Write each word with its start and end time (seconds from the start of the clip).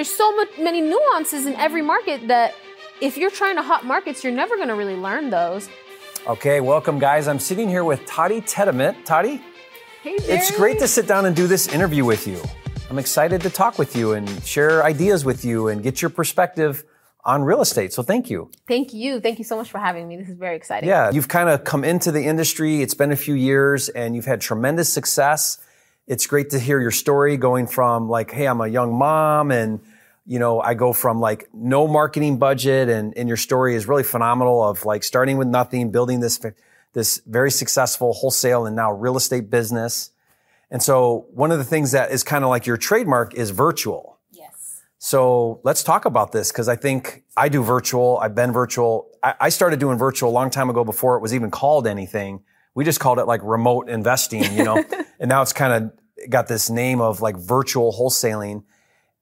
there's 0.00 0.08
so 0.08 0.34
much, 0.34 0.48
many 0.58 0.80
nuances 0.80 1.44
in 1.44 1.52
every 1.56 1.82
market 1.82 2.26
that 2.28 2.54
if 3.02 3.18
you're 3.18 3.30
trying 3.30 3.56
to 3.56 3.60
hot 3.62 3.84
markets, 3.84 4.24
you're 4.24 4.32
never 4.32 4.56
going 4.56 4.68
to 4.68 4.74
really 4.74 4.96
learn 4.96 5.28
those. 5.28 5.68
Okay, 6.26 6.62
welcome, 6.62 6.98
guys. 6.98 7.28
I'm 7.28 7.38
sitting 7.38 7.68
here 7.68 7.84
with 7.84 8.06
Tadi 8.06 8.40
Tediment. 8.40 9.04
Tadi, 9.04 9.42
Hey, 10.02 10.16
Jerry. 10.16 10.38
it's 10.38 10.56
great 10.56 10.78
to 10.78 10.88
sit 10.88 11.06
down 11.06 11.26
and 11.26 11.36
do 11.36 11.46
this 11.46 11.68
interview 11.68 12.06
with 12.06 12.26
you. 12.26 12.42
I'm 12.88 12.98
excited 12.98 13.42
to 13.42 13.50
talk 13.50 13.78
with 13.78 13.94
you 13.94 14.14
and 14.14 14.26
share 14.42 14.82
ideas 14.84 15.26
with 15.26 15.44
you 15.44 15.68
and 15.68 15.82
get 15.82 16.00
your 16.00 16.08
perspective 16.08 16.82
on 17.22 17.42
real 17.42 17.60
estate. 17.60 17.92
So 17.92 18.02
thank 18.02 18.30
you. 18.30 18.50
Thank 18.66 18.94
you. 18.94 19.20
Thank 19.20 19.36
you 19.36 19.44
so 19.44 19.54
much 19.54 19.70
for 19.70 19.76
having 19.76 20.08
me. 20.08 20.16
This 20.16 20.30
is 20.30 20.38
very 20.38 20.56
exciting. 20.56 20.88
Yeah, 20.88 21.10
you've 21.10 21.28
kind 21.28 21.50
of 21.50 21.64
come 21.64 21.84
into 21.84 22.10
the 22.10 22.22
industry. 22.22 22.80
It's 22.80 22.94
been 22.94 23.12
a 23.12 23.16
few 23.16 23.34
years 23.34 23.90
and 23.90 24.16
you've 24.16 24.24
had 24.24 24.40
tremendous 24.40 24.90
success. 24.90 25.58
It's 26.06 26.26
great 26.26 26.48
to 26.50 26.58
hear 26.58 26.80
your 26.80 26.90
story 26.90 27.36
going 27.36 27.66
from 27.66 28.08
like, 28.08 28.30
hey, 28.30 28.46
I'm 28.46 28.62
a 28.62 28.66
young 28.66 28.94
mom 28.94 29.50
and 29.50 29.80
you 30.30 30.38
know, 30.38 30.60
I 30.60 30.74
go 30.74 30.92
from 30.92 31.18
like 31.18 31.48
no 31.52 31.88
marketing 31.88 32.38
budget 32.38 32.88
and, 32.88 33.12
and 33.16 33.26
your 33.26 33.36
story 33.36 33.74
is 33.74 33.88
really 33.88 34.04
phenomenal 34.04 34.62
of 34.62 34.84
like 34.84 35.02
starting 35.02 35.38
with 35.38 35.48
nothing, 35.48 35.90
building 35.90 36.20
this, 36.20 36.40
this 36.92 37.20
very 37.26 37.50
successful 37.50 38.12
wholesale 38.12 38.64
and 38.64 38.76
now 38.76 38.92
real 38.92 39.16
estate 39.16 39.50
business. 39.50 40.12
And 40.70 40.80
so 40.80 41.26
one 41.32 41.50
of 41.50 41.58
the 41.58 41.64
things 41.64 41.90
that 41.90 42.12
is 42.12 42.22
kind 42.22 42.44
of 42.44 42.50
like 42.50 42.64
your 42.64 42.76
trademark 42.76 43.34
is 43.34 43.50
virtual. 43.50 44.20
Yes. 44.30 44.82
So 44.98 45.60
let's 45.64 45.82
talk 45.82 46.04
about 46.04 46.30
this 46.30 46.52
because 46.52 46.68
I 46.68 46.76
think 46.76 47.24
I 47.36 47.48
do 47.48 47.64
virtual. 47.64 48.16
I've 48.22 48.36
been 48.36 48.52
virtual. 48.52 49.10
I, 49.24 49.34
I 49.40 49.48
started 49.48 49.80
doing 49.80 49.98
virtual 49.98 50.30
a 50.30 50.36
long 50.38 50.48
time 50.48 50.70
ago 50.70 50.84
before 50.84 51.16
it 51.16 51.22
was 51.22 51.34
even 51.34 51.50
called 51.50 51.88
anything. 51.88 52.44
We 52.76 52.84
just 52.84 53.00
called 53.00 53.18
it 53.18 53.24
like 53.24 53.40
remote 53.42 53.88
investing, 53.88 54.44
you 54.56 54.62
know, 54.62 54.84
and 55.18 55.28
now 55.28 55.42
it's 55.42 55.52
kind 55.52 55.72
of 55.72 56.30
got 56.30 56.46
this 56.46 56.70
name 56.70 57.00
of 57.00 57.20
like 57.20 57.36
virtual 57.36 57.92
wholesaling. 57.92 58.62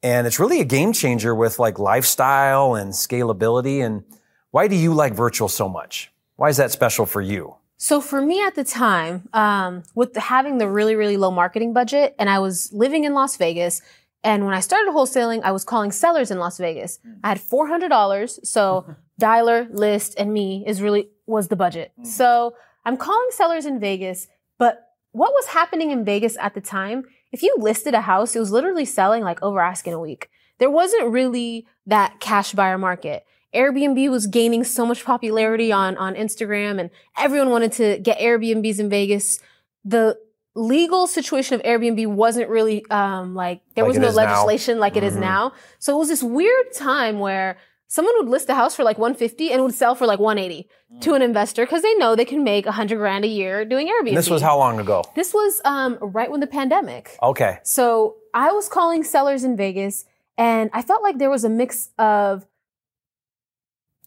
And 0.02 0.27
it's 0.27 0.38
really 0.38 0.61
a 0.61 0.65
game 0.65 0.93
changer 0.93 1.34
with 1.34 1.59
like 1.59 1.79
lifestyle 1.79 2.75
and 2.75 2.93
scalability. 2.93 3.84
And 3.84 4.05
why 4.51 4.69
do 4.69 4.77
you 4.77 4.95
like 4.95 5.14
virtual 5.14 5.48
so 5.48 5.69
much? 5.69 6.12
Why 6.36 6.48
is 6.48 6.56
that 6.59 6.70
special 6.70 7.05
for 7.05 7.20
you? 7.20 7.56
So 7.78 8.00
for 8.00 8.20
me 8.20 8.42
at 8.42 8.55
the 8.55 8.64
time, 8.64 9.28
um, 9.33 9.84
with 9.95 10.14
the, 10.14 10.20
having 10.20 10.58
the 10.58 10.69
really, 10.69 10.97
really 10.97 11.17
low 11.17 11.31
marketing 11.31 11.73
budget, 11.73 12.14
and 12.19 12.28
I 12.28 12.41
was 12.41 12.73
living 12.73 13.05
in 13.05 13.14
Las 13.14 13.36
Vegas, 13.36 13.83
and 14.25 14.45
when 14.45 14.53
I 14.53 14.61
started 14.61 14.92
wholesaling, 14.92 15.42
I 15.42 15.53
was 15.53 15.64
calling 15.64 15.92
sellers 15.92 16.33
in 16.33 16.39
Las 16.39 16.58
Vegas. 16.58 16.98
I 17.23 17.28
had 17.28 17.41
four 17.41 17.69
hundred 17.69 17.91
dollars, 17.91 18.41
so 18.42 18.97
dialer, 19.20 19.69
list, 19.73 20.17
and 20.19 20.33
me 20.33 20.64
is 20.67 20.83
really 20.83 21.08
was 21.27 21.48
the 21.48 21.56
budget. 21.56 21.92
So 22.03 22.55
I'm 22.84 22.97
calling 22.97 23.28
sellers 23.30 23.64
in 23.64 23.78
Vegas, 23.78 24.27
but 24.58 24.89
what 25.12 25.33
was 25.33 25.47
happening 25.47 25.92
in 25.92 26.05
Vegas 26.05 26.36
at 26.39 26.55
the 26.55 26.61
time? 26.61 27.05
If 27.33 27.43
you 27.43 27.55
listed 27.59 27.95
a 27.95 28.01
house, 28.03 28.34
it 28.34 28.41
was 28.41 28.51
literally 28.51 28.84
selling 28.84 29.23
like 29.23 29.43
over 29.43 29.61
asking 29.61 29.93
a 29.93 30.01
week. 30.01 30.31
There 30.59 30.71
wasn't 30.71 31.11
really 31.11 31.67
that 31.87 32.20
cash 32.20 32.53
buyer 32.53 32.79
market. 32.79 33.25
Airbnb 33.55 34.11
was 34.11 34.27
gaining 34.27 34.65
so 34.65 34.85
much 34.85 35.05
popularity 35.05 35.73
on, 35.73 35.97
on 35.97 36.15
Instagram 36.15 36.79
and 36.81 36.91
everyone 37.17 37.51
wanted 37.51 37.73
to 37.73 37.98
get 37.98 38.19
Airbnbs 38.19 38.79
in 38.79 38.91
Vegas. 38.91 39.41
The 39.85 40.19
legal 40.55 41.07
situation 41.07 41.55
of 41.55 41.62
Airbnb 41.62 42.07
wasn't 42.09 42.48
really, 42.51 42.85
um, 42.91 43.35
like, 43.35 43.63
there 43.75 43.85
Like 43.85 43.91
was 43.91 43.98
no 43.98 44.09
is 44.09 44.17
now. 44.17 44.23
legislation 44.25 44.79
like 44.81 44.97
it 44.97 45.05
is 45.05 45.15
Mhm. 45.15 45.20
now. 45.20 45.53
So 45.79 45.95
it 45.95 45.98
was 45.98 46.09
this 46.09 46.23
weird 46.23 46.73
time 46.75 47.20
where 47.20 47.57
someone 47.89 48.14
would 48.19 48.28
list 48.28 48.48
a 48.50 48.55
house 48.55 48.77
for 48.77 48.84
like 48.84 48.98
150 48.98 49.50
and 49.50 49.62
would 49.62 49.75
sell 49.75 49.94
for 49.94 50.06
like 50.06 50.19
180 50.20 50.69
to 51.00 51.14
an 51.14 51.22
investor 51.22 51.64
because 51.64 51.83
they 51.83 51.95
know 51.95 52.14
they 52.14 52.25
can 52.25 52.45
make 52.45 52.67
100 52.67 52.97
grand 52.97 53.25
a 53.25 53.28
year 53.28 53.64
doing 53.64 53.89
Airbnb. 53.89 54.08
And 54.08 54.17
this 54.17 54.28
was 54.30 54.42
how 54.42 54.58
long 54.58 54.78
ago? 54.78 55.03
This 55.17 55.33
was, 55.34 55.61
um, 55.64 55.98
right 56.00 56.30
when 56.30 56.41
the 56.41 56.47
pandemic. 56.47 57.17
Okay. 57.22 57.58
So 57.62 58.17
I 58.34 58.53
was 58.53 58.69
calling 58.69 59.03
sellers 59.05 59.42
in 59.42 59.56
Vegas 59.56 60.05
and 60.36 60.69
I 60.72 60.83
felt 60.83 61.03
like 61.03 61.19
there 61.19 61.30
was 61.30 61.45
a 61.45 61.48
mix 61.48 61.89
of 61.98 62.47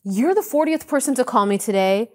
you're 0.04 0.34
the 0.36 0.42
40th 0.42 0.88
person 0.88 1.14
to 1.16 1.24
call 1.24 1.46
me 1.46 1.58
today, 1.58 2.10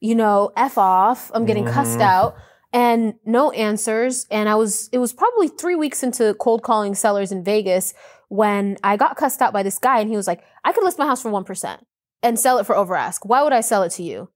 you 0.00 0.14
know, 0.14 0.52
F 0.56 0.78
off, 0.78 1.30
I'm 1.34 1.44
getting 1.44 1.64
cussed 1.64 1.98
Mhm. 1.98 2.02
out 2.02 2.36
and 2.72 3.14
no 3.24 3.50
answers. 3.52 4.26
And 4.30 4.48
I 4.48 4.54
was, 4.54 4.88
it 4.92 4.98
was 4.98 5.12
probably 5.12 5.48
three 5.48 5.74
weeks 5.74 6.02
into 6.02 6.34
cold 6.34 6.62
calling 6.62 6.94
sellers 6.94 7.32
in 7.32 7.44
Vegas 7.44 7.94
when 8.28 8.76
I 8.82 8.96
got 8.96 9.16
cussed 9.16 9.40
out 9.40 9.52
by 9.52 9.62
this 9.62 9.78
guy 9.78 10.00
and 10.00 10.10
he 10.10 10.16
was 10.16 10.26
like, 10.26 10.42
I 10.64 10.72
could 10.72 10.84
list 10.84 10.98
my 10.98 11.06
house 11.06 11.22
for 11.22 11.30
1% 11.30 11.80
and 12.22 12.38
sell 12.38 12.58
it 12.58 12.66
for 12.66 12.76
over 12.76 12.94
ask. 12.94 13.24
Why 13.24 13.42
would 13.42 13.52
I 13.52 13.60
sell 13.60 13.82
it 13.82 13.90
to 13.92 14.02
you? 14.02 14.30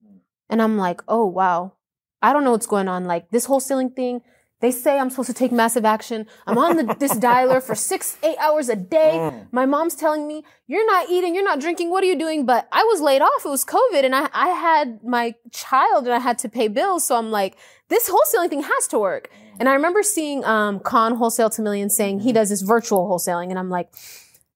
And 0.48 0.62
I'm 0.62 0.76
like, 0.76 1.00
oh, 1.08 1.26
wow. 1.26 1.74
I 2.20 2.32
don't 2.32 2.44
know 2.44 2.52
what's 2.52 2.66
going 2.66 2.88
on. 2.88 3.04
Like 3.04 3.30
this 3.30 3.46
wholesaling 3.46 3.94
thing, 3.94 4.22
they 4.62 4.70
say 4.70 4.96
I'm 4.98 5.10
supposed 5.10 5.26
to 5.26 5.34
take 5.34 5.50
massive 5.50 5.84
action. 5.84 6.24
I'm 6.46 6.56
on 6.56 6.76
the, 6.76 6.94
this 6.98 7.12
dialer 7.14 7.60
for 7.60 7.74
six, 7.90 8.16
eight 8.22 8.36
hours 8.38 8.68
a 8.68 8.76
day. 8.76 9.14
Mm. 9.14 9.48
My 9.50 9.66
mom's 9.66 9.96
telling 9.96 10.26
me, 10.26 10.44
you're 10.68 10.86
not 10.86 11.10
eating, 11.10 11.34
you're 11.34 11.44
not 11.44 11.60
drinking, 11.60 11.90
what 11.90 12.04
are 12.04 12.06
you 12.06 12.16
doing? 12.16 12.46
But 12.46 12.68
I 12.70 12.84
was 12.84 13.00
laid 13.00 13.22
off. 13.22 13.44
It 13.44 13.48
was 13.48 13.64
COVID 13.64 14.04
and 14.04 14.14
I, 14.14 14.30
I 14.32 14.48
had 14.50 15.02
my 15.02 15.34
child 15.50 16.04
and 16.04 16.14
I 16.14 16.20
had 16.20 16.38
to 16.38 16.48
pay 16.48 16.68
bills. 16.68 17.04
So 17.04 17.16
I'm 17.16 17.32
like, 17.32 17.56
this 17.88 18.08
wholesaling 18.08 18.50
thing 18.50 18.62
has 18.62 18.86
to 18.88 19.00
work. 19.00 19.30
And 19.58 19.68
I 19.68 19.74
remember 19.74 20.04
seeing, 20.04 20.44
um, 20.44 20.78
Con 20.78 21.16
Wholesale 21.16 21.50
to 21.50 21.62
Million 21.62 21.90
saying 21.90 22.20
he 22.20 22.32
does 22.32 22.48
this 22.48 22.62
virtual 22.62 23.08
wholesaling. 23.08 23.50
And 23.50 23.58
I'm 23.58 23.68
like, 23.68 23.92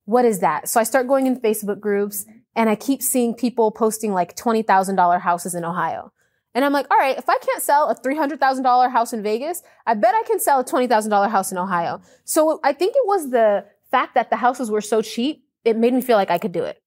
what 0.05 0.25
is 0.25 0.39
that? 0.39 0.69
So 0.69 0.79
I 0.79 0.85
start 0.85 1.09
going 1.09 1.27
in 1.27 1.41
Facebook 1.41 1.81
groups 1.81 2.27
and 2.55 2.71
I 2.71 2.77
keep 2.77 3.03
seeing 3.03 3.35
people 3.35 3.73
posting 3.73 4.13
like 4.13 4.37
$20,000 4.37 5.21
houses 5.21 5.57
in 5.57 5.65
Ohio. 5.65 6.13
And 6.57 6.65
I'm 6.65 6.73
like, 6.73 6.87
all 6.91 6.97
right, 6.97 7.19
if 7.19 7.29
I 7.29 7.37
can't 7.37 7.63
sell 7.63 7.91
a 7.91 7.95
$300,000 7.95 8.91
house 8.91 9.13
in 9.13 9.23
Vegas, 9.23 9.63
I 9.87 9.93
bet 9.93 10.15
I 10.15 10.23
can 10.23 10.41
sell 10.41 10.59
a 10.61 10.65
$20,000 10.65 11.29
house 11.31 11.53
in 11.53 11.59
Ohio. 11.59 12.01
So 12.25 12.61
I 12.65 12.73
think 12.73 12.97
it 12.97 13.07
was 13.07 13.31
the 13.31 13.67
fact 13.91 14.15
that 14.15 14.31
the 14.31 14.37
houses 14.37 14.71
were 14.71 14.81
so 14.81 15.03
cheap, 15.03 15.45
it 15.67 15.77
made 15.77 15.93
me 15.93 16.01
feel 16.01 16.17
like 16.17 16.31
I 16.31 16.39
could 16.39 16.53
do 16.53 16.65
it. 16.65 16.83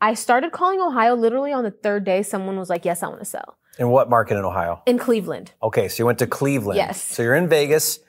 I 0.00 0.14
started 0.14 0.50
calling 0.50 0.80
Ohio 0.80 1.14
literally 1.14 1.52
on 1.52 1.62
the 1.62 1.70
third 1.70 2.02
day. 2.02 2.24
Someone 2.24 2.58
was 2.58 2.68
like, 2.68 2.84
yes, 2.84 3.04
I 3.04 3.06
want 3.06 3.20
to 3.20 3.24
sell 3.24 3.58
In 3.78 3.90
what 3.90 4.10
market 4.10 4.36
in 4.36 4.44
Ohio? 4.44 4.82
in 4.86 4.98
Cleveland. 4.98 5.52
Okay, 5.62 5.86
so 5.86 6.02
you 6.02 6.06
went 6.06 6.18
to 6.18 6.26
Cleveland. 6.26 6.78
Yes. 6.78 7.00
So 7.00 7.22
you're 7.22 7.36
in 7.36 7.48
Vegas. 7.48 8.00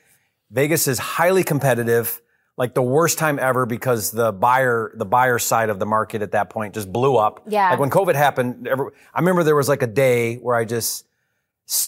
Vegas 0.49 0.87
is 0.87 0.97
highly 0.97 1.43
competitive, 1.43 2.23
like 2.57 2.73
the 2.73 2.81
worst 2.81 3.19
time 3.19 3.37
ever 3.39 3.65
because 3.67 4.11
the 4.11 4.33
buyer, 4.33 4.91
the 4.95 5.05
buyer 5.05 5.37
side 5.37 5.69
of 5.69 5.77
the 5.77 5.85
market 5.85 6.23
at 6.23 6.31
that 6.31 6.49
point 6.49 6.73
just 6.73 6.91
blew 6.91 7.15
up. 7.15 7.43
Yeah. 7.47 7.69
Like 7.69 7.79
when 7.79 7.91
COVID 7.91 8.15
happened, 8.15 8.67
every, 8.67 8.87
I 9.13 9.19
remember 9.19 9.43
there 9.43 9.55
was 9.55 9.69
like 9.69 9.83
a 9.83 9.87
day 9.87 10.37
where 10.37 10.55
I 10.55 10.65
just 10.65 11.05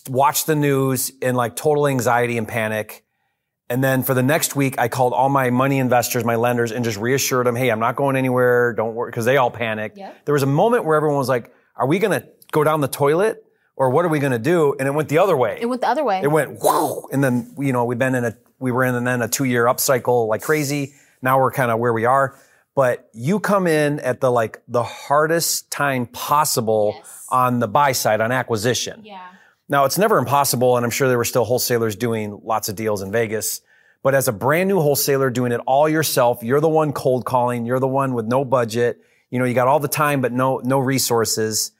watched 0.08 0.46
the 0.46 0.56
news 0.56 1.12
in 1.22 1.36
like 1.36 1.56
total 1.56 1.88
anxiety 1.88 2.38
and 2.38 2.48
panic. 2.48 3.04
And 3.72 3.84
then 3.84 4.04
for 4.04 4.14
the 4.14 4.24
next 4.24 4.56
week, 4.56 4.80
I 4.80 4.88
called 4.88 5.14
all 5.14 5.30
my 5.30 5.50
money 5.50 5.80
investors, 5.80 6.24
my 6.24 6.36
lenders, 6.36 6.72
and 6.72 6.84
just 6.84 6.98
reassured 6.98 7.46
them, 7.46 7.56
hey, 7.56 7.70
I'm 7.70 7.80
not 7.80 7.96
going 7.96 8.16
anywhere. 8.16 8.74
Don't 8.74 8.96
worry, 8.96 9.12
because 9.12 9.26
they 9.26 9.38
all 9.38 9.52
panicked. 9.52 9.98
Yep. 9.98 10.26
There 10.26 10.34
was 10.34 10.44
a 10.44 10.48
moment 10.48 10.86
where 10.86 10.96
everyone 10.96 11.18
was 11.18 11.30
like, 11.30 11.54
are 11.76 11.88
we 11.88 12.00
going 12.00 12.20
to 12.20 12.28
go 12.52 12.64
down 12.64 12.82
the 12.82 12.88
toilet 12.88 13.44
or 13.80 13.90
what 13.90 14.06
are 14.06 14.10
we 14.10 14.20
going 14.20 14.34
to 14.34 14.38
do? 14.40 14.76
And 14.78 14.88
it 14.88 14.92
went 14.92 15.10
the 15.10 15.18
other 15.18 15.36
way. 15.36 15.58
It 15.60 15.66
went 15.66 15.82
the 15.82 15.88
other 15.90 16.04
way. 16.04 16.22
It 16.22 16.28
went 16.28 16.60
whoa, 16.62 17.08
and 17.12 17.24
then 17.24 17.56
you 17.58 17.74
know 17.74 17.86
we've 17.86 17.98
been 17.98 18.14
in 18.14 18.26
a 18.26 18.38
we 18.60 18.72
were 18.72 18.84
in 18.84 18.94
and 18.94 19.08
then 19.08 19.22
a 19.24 19.28
two 19.28 19.46
year 19.46 19.66
upcycle 19.66 20.28
like 20.28 20.44
crazy. 20.44 20.94
Now 21.22 21.40
we're 21.40 21.52
kind 21.52 21.72
of 21.72 21.80
where 21.80 21.94
we 21.94 22.06
are. 22.06 22.38
But 22.76 23.10
you 23.14 23.40
come 23.40 23.66
in 23.68 24.00
at 24.02 24.22
the 24.22 24.32
like 24.32 24.62
the 24.68 24.84
hardest 24.84 25.72
time 25.72 26.06
possible 26.06 26.94
Yes. 26.98 27.26
on 27.30 27.60
the 27.60 27.68
buy 27.68 27.92
side 27.94 28.22
on 28.22 28.32
acquisition. 28.32 29.02
yeah. 29.04 29.26
Now 29.68 29.86
it's 29.86 29.98
never 29.98 30.18
impossible, 30.18 30.78
and 30.78 30.84
I'm 30.86 30.92
sure 30.92 31.08
there 31.08 31.18
were 31.18 31.26
still 31.26 31.46
wholesalers 31.46 31.96
doing 31.96 32.40
lots 32.44 32.70
of 32.70 32.76
deals 32.76 33.02
in 33.02 33.12
Vegas. 33.12 33.62
But 34.02 34.16
as 34.16 34.28
a 34.28 34.32
brand 34.32 34.68
new 34.70 34.80
wholesaler 34.80 35.30
doing 35.30 35.52
it 35.52 35.60
all 35.68 35.88
yourself, 35.90 36.42
you're 36.42 36.62
the 36.62 36.70
one 36.70 36.92
cold 36.94 37.26
calling, 37.26 37.66
you're 37.66 37.80
the 37.82 37.88
one 37.88 38.14
with 38.14 38.26
no 38.26 38.46
budget. 38.46 39.02
You 39.30 39.40
know, 39.40 39.46
you 39.46 39.54
got 39.54 39.68
all 39.68 39.80
the 39.80 39.88
time 39.90 40.22
but 40.22 40.32
no 40.32 40.60
no 40.64 40.80
resources. 40.80 41.72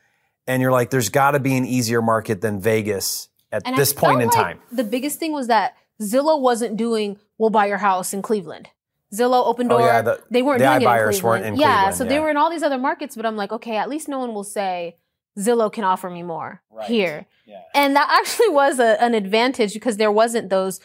And 0.50 0.62
you're 0.62 0.72
like, 0.72 0.90
there's 0.90 1.10
gotta 1.10 1.40
be 1.40 1.56
an 1.56 1.66
easier 1.66 2.02
market 2.02 2.42
than 2.42 2.60
Vegas 2.60 3.30
at 3.52 3.62
And 3.66 3.78
this 3.78 3.92
I 3.94 4.00
point 4.00 4.20
felt 4.20 4.22
in 4.22 4.28
like 4.30 4.36
time. 4.46 4.60
The 4.72 4.84
biggest 4.84 5.20
thing 5.20 5.32
was 5.32 5.48
that 5.48 5.76
Zillow 6.02 6.40
wasn't 6.42 6.76
doing 6.78 7.18
"We'll 7.38 7.50
buy 7.50 7.68
your 7.68 7.78
house" 7.78 8.14
in 8.14 8.22
Cleveland. 8.22 8.70
Zillow, 9.14 9.46
Open 9.46 9.68
Oh, 9.72 9.78
Door, 9.78 9.88
yeah, 9.88 10.02
the- 10.02 10.20
they 10.30 10.42
weren't 10.42 10.60
the 10.60 10.66
doing 10.66 10.82
it 10.82 10.86
in 10.86 10.88
Cleveland. 10.88 11.24
weren't 11.24 11.46
in 11.46 11.56
yeah, 11.56 11.68
Cleveland, 11.76 11.96
so 11.98 12.04
they 12.06 12.20
were 12.20 12.30
in 12.30 12.38
all 12.38 12.50
these 12.52 12.62
other 12.64 12.78
markets, 12.78 13.16
but 13.16 13.26
I'm 13.26 13.36
like, 13.36 13.52
okay, 13.52 13.76
at 13.78 13.90
least 13.90 14.08
no 14.08 14.20
one 14.20 14.34
will 14.36 14.44
say 14.44 14.98
Zillow 15.38 15.72
can 15.72 15.84
offer 15.84 16.10
me 16.10 16.22
more 16.24 16.62
Right. 16.72 16.88
here. 16.88 17.26
Yeah. 17.46 17.62
And 17.74 17.96
that 17.96 18.08
actually 18.12 18.50
was 18.62 18.80
a, 18.80 19.02
an 19.04 19.14
advantage 19.16 19.74
because 19.74 19.98
there 19.98 20.12
wasn't 20.12 20.50
those 20.50 20.80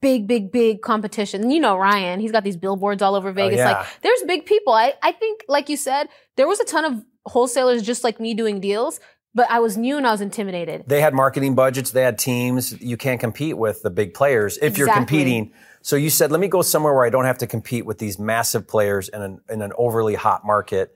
big, 0.00 0.26
big, 0.26 0.50
big 0.50 0.82
competition. 0.82 1.42
And 1.42 1.52
you 1.52 1.60
know 1.60 1.76
Ryan, 1.76 2.18
he's 2.20 2.32
got 2.32 2.42
these 2.44 2.56
billboards 2.56 3.00
all 3.02 3.14
over 3.14 3.30
Vegas. 3.32 3.60
Oh, 3.60 3.62
yeah. 3.62 3.78
Like 3.78 3.86
there's 4.02 4.22
big 4.26 4.44
people. 4.46 4.72
I, 4.72 4.94
I 5.02 5.12
think, 5.12 5.44
like 5.48 5.68
you 5.68 5.76
said, 5.76 6.08
there 6.36 6.48
was 6.48 6.58
a 6.60 6.64
ton 6.64 6.84
of 6.84 7.04
wholesalers 7.28 7.82
just 7.82 8.04
like 8.04 8.20
me 8.20 8.34
doing 8.34 8.60
deals, 8.60 9.00
but 9.34 9.50
I 9.50 9.60
was 9.60 9.76
new 9.76 9.96
and 9.96 10.06
I 10.06 10.10
was 10.10 10.20
intimidated. 10.20 10.84
They 10.86 11.00
had 11.00 11.14
marketing 11.14 11.54
budgets, 11.54 11.90
they 11.90 12.02
had 12.02 12.18
teams. 12.18 12.80
You 12.80 12.96
can't 12.96 13.20
compete 13.20 13.56
with 13.56 13.82
the 13.82 13.90
big 13.90 14.14
players 14.14 14.58
if 14.60 14.78
you're 14.78 14.92
competing. 14.92 15.52
So 15.82 15.96
you 15.96 16.10
said, 16.10 16.32
let 16.32 16.40
me 16.40 16.48
go 16.48 16.62
somewhere 16.62 16.92
where 16.92 17.04
I 17.04 17.10
don't 17.10 17.24
have 17.24 17.38
to 17.38 17.46
compete 17.46 17.86
with 17.86 17.98
these 17.98 18.18
massive 18.18 18.66
players 18.66 19.08
in 19.08 19.22
an, 19.22 19.40
in 19.48 19.62
an 19.62 19.72
overly 19.78 20.16
hot 20.16 20.44
market. 20.44 20.94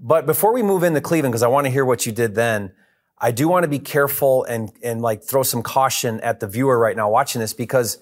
But 0.00 0.26
before 0.26 0.52
we 0.52 0.62
move 0.62 0.82
into 0.82 1.00
Cleveland, 1.00 1.32
because 1.32 1.42
I 1.42 1.48
want 1.48 1.66
to 1.66 1.70
hear 1.70 1.84
what 1.84 2.06
you 2.06 2.12
did 2.12 2.34
then, 2.34 2.72
I 3.18 3.30
do 3.30 3.48
want 3.48 3.64
to 3.64 3.68
be 3.68 3.78
careful 3.78 4.44
and, 4.44 4.72
and 4.82 5.00
like 5.00 5.22
throw 5.22 5.42
some 5.42 5.62
caution 5.62 6.20
at 6.20 6.40
the 6.40 6.46
viewer 6.46 6.78
right 6.78 6.96
now 6.96 7.08
watching 7.08 7.40
this 7.40 7.52
because 7.52 7.98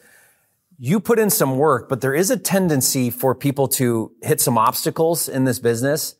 you 0.78 0.98
put 0.98 1.18
in 1.18 1.30
some 1.30 1.56
work, 1.56 1.88
but 1.88 2.00
there 2.00 2.14
is 2.14 2.30
a 2.30 2.36
tendency 2.36 3.10
for 3.10 3.34
people 3.34 3.68
to 3.68 4.12
hit 4.22 4.40
some 4.40 4.58
obstacles 4.58 5.28
in 5.28 5.44
this 5.44 5.58
business. 5.58 6.16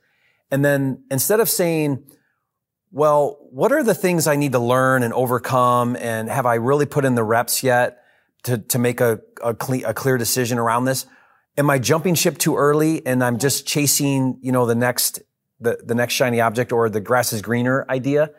And 0.55 0.65
then 0.65 1.03
instead 1.11 1.41
of 1.41 1.51
saying, 1.51 2.05
well, 2.93 3.39
what 3.51 3.73
are 3.73 3.83
the 3.83 3.93
things 3.93 4.29
I 4.29 4.37
need 4.37 4.53
to 4.53 4.61
learn 4.61 5.03
and 5.03 5.13
overcome? 5.13 5.97
And 5.97 6.29
have 6.29 6.47
I 6.47 6.55
really 6.55 6.87
put 6.87 7.05
in 7.05 7.17
the 7.17 7.25
reps 7.25 7.65
yet 7.65 7.99
to, 8.45 8.59
to 8.59 8.79
make 8.79 9.01
a, 9.01 9.19
a, 9.43 9.53
cle- 9.53 9.85
a 9.85 9.93
clear 9.93 10.17
decision 10.17 10.59
around 10.59 10.85
this? 10.85 11.07
Am 11.59 11.69
I 11.69 11.81
jumping 11.81 12.15
ship 12.15 12.39
too 12.39 12.55
early 12.57 13.05
and 13.05 13.25
I'm 13.25 13.41
just 13.41 13.67
chasing, 13.67 14.39
you 14.43 14.53
know, 14.53 14.65
the 14.65 14.77
next, 14.77 15.23
the, 15.59 15.77
the 15.85 15.97
next 15.97 16.15
shiny 16.15 16.41
object 16.41 16.71
or 16.71 16.89
the 16.89 17.01
grass 17.01 17.33
is 17.33 17.43
greener 17.43 17.85
idea? 17.91 18.31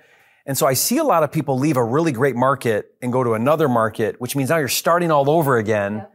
And 0.45 0.57
so 0.57 0.65
I 0.65 0.73
see 0.73 0.99
a 0.99 1.03
lot 1.03 1.21
of 1.23 1.33
people 1.33 1.59
leave 1.59 1.75
a 1.75 1.83
really 1.83 2.13
great 2.13 2.37
market 2.37 2.95
and 3.01 3.11
go 3.11 3.25
to 3.25 3.33
another 3.33 3.67
market, 3.67 4.21
which 4.21 4.37
means 4.37 4.51
now 4.51 4.57
you're 4.57 4.69
starting 4.69 5.11
all 5.11 5.29
over 5.29 5.57
again. 5.57 5.95
Yep. 5.95 6.13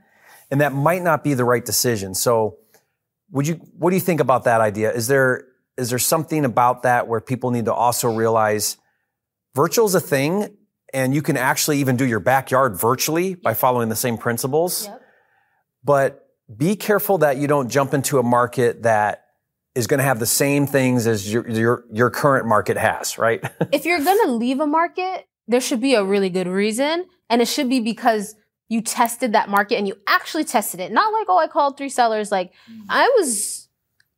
And 0.53 0.61
that 0.63 0.73
might 0.73 1.03
not 1.03 1.23
be 1.23 1.35
the 1.35 1.45
right 1.45 1.63
decision. 1.63 2.15
So 2.15 2.57
would 3.33 3.47
you, 3.47 3.57
what 3.77 3.91
do 3.91 3.97
you 3.97 4.01
think 4.01 4.21
about 4.21 4.45
that 4.45 4.63
idea? 4.63 4.91
Is 4.93 5.07
there, 5.07 5.45
is 5.77 5.91
there 5.91 5.99
something 5.99 6.45
about 6.45 6.83
that 6.83 7.09
where 7.09 7.21
people 7.21 7.51
need 7.51 7.65
to 7.67 7.75
also 7.75 8.09
realize 8.13 8.77
virtual 9.55 9.87
is 9.87 9.95
a 9.95 10.01
thing 10.01 10.57
and 10.93 11.15
you 11.15 11.23
can 11.23 11.37
actually 11.37 11.79
even 11.79 11.97
do 11.97 12.05
your 12.05 12.21
backyard 12.21 12.77
virtually 12.77 13.35
by 13.35 13.55
following 13.55 13.89
the 13.89 13.97
same 13.97 14.19
principles. 14.19 14.87
Yep. 14.87 15.03
But 15.85 16.27
be 16.55 16.77
careful 16.77 17.19
that 17.19 17.37
you 17.37 17.47
don't 17.47 17.69
jump 17.69 17.95
into 17.95 18.19
a 18.19 18.23
market 18.23 18.83
that 18.83 19.25
is 19.75 19.87
going 19.87 19.99
to 19.99 20.05
have 20.05 20.19
the 20.19 20.27
same 20.27 20.67
things 20.67 21.07
as 21.07 21.33
your, 21.33 21.49
your, 21.49 21.85
your 21.93 22.11
current 22.11 22.47
market 22.47 22.77
has, 22.77 23.19
right? 23.19 23.43
if 23.73 23.85
you're 23.85 24.03
going 24.03 24.27
to 24.27 24.33
leave 24.33 24.61
a 24.61 24.67
market, 24.67 25.27
there 25.47 25.61
should 25.61 25.81
be 25.81 25.95
a 25.95 26.03
really 26.03 26.29
good 26.29 26.49
reason. 26.49 27.07
And 27.29 27.41
it 27.41 27.47
should 27.47 27.69
be 27.69 27.81
because 27.81 28.35
you 28.69 28.81
tested 28.81 29.33
that 29.33 29.49
market 29.49 29.77
and 29.77 29.87
you 29.87 29.97
actually 30.07 30.45
tested 30.45 30.81
it. 30.81 30.91
Not 30.93 31.13
like, 31.13 31.27
oh, 31.29 31.39
I 31.39 31.47
called 31.47 31.77
three 31.77 31.89
sellers. 31.89 32.33
Like 32.33 32.53
mm-hmm. 32.71 32.83
I 32.89 33.13
was 33.17 33.60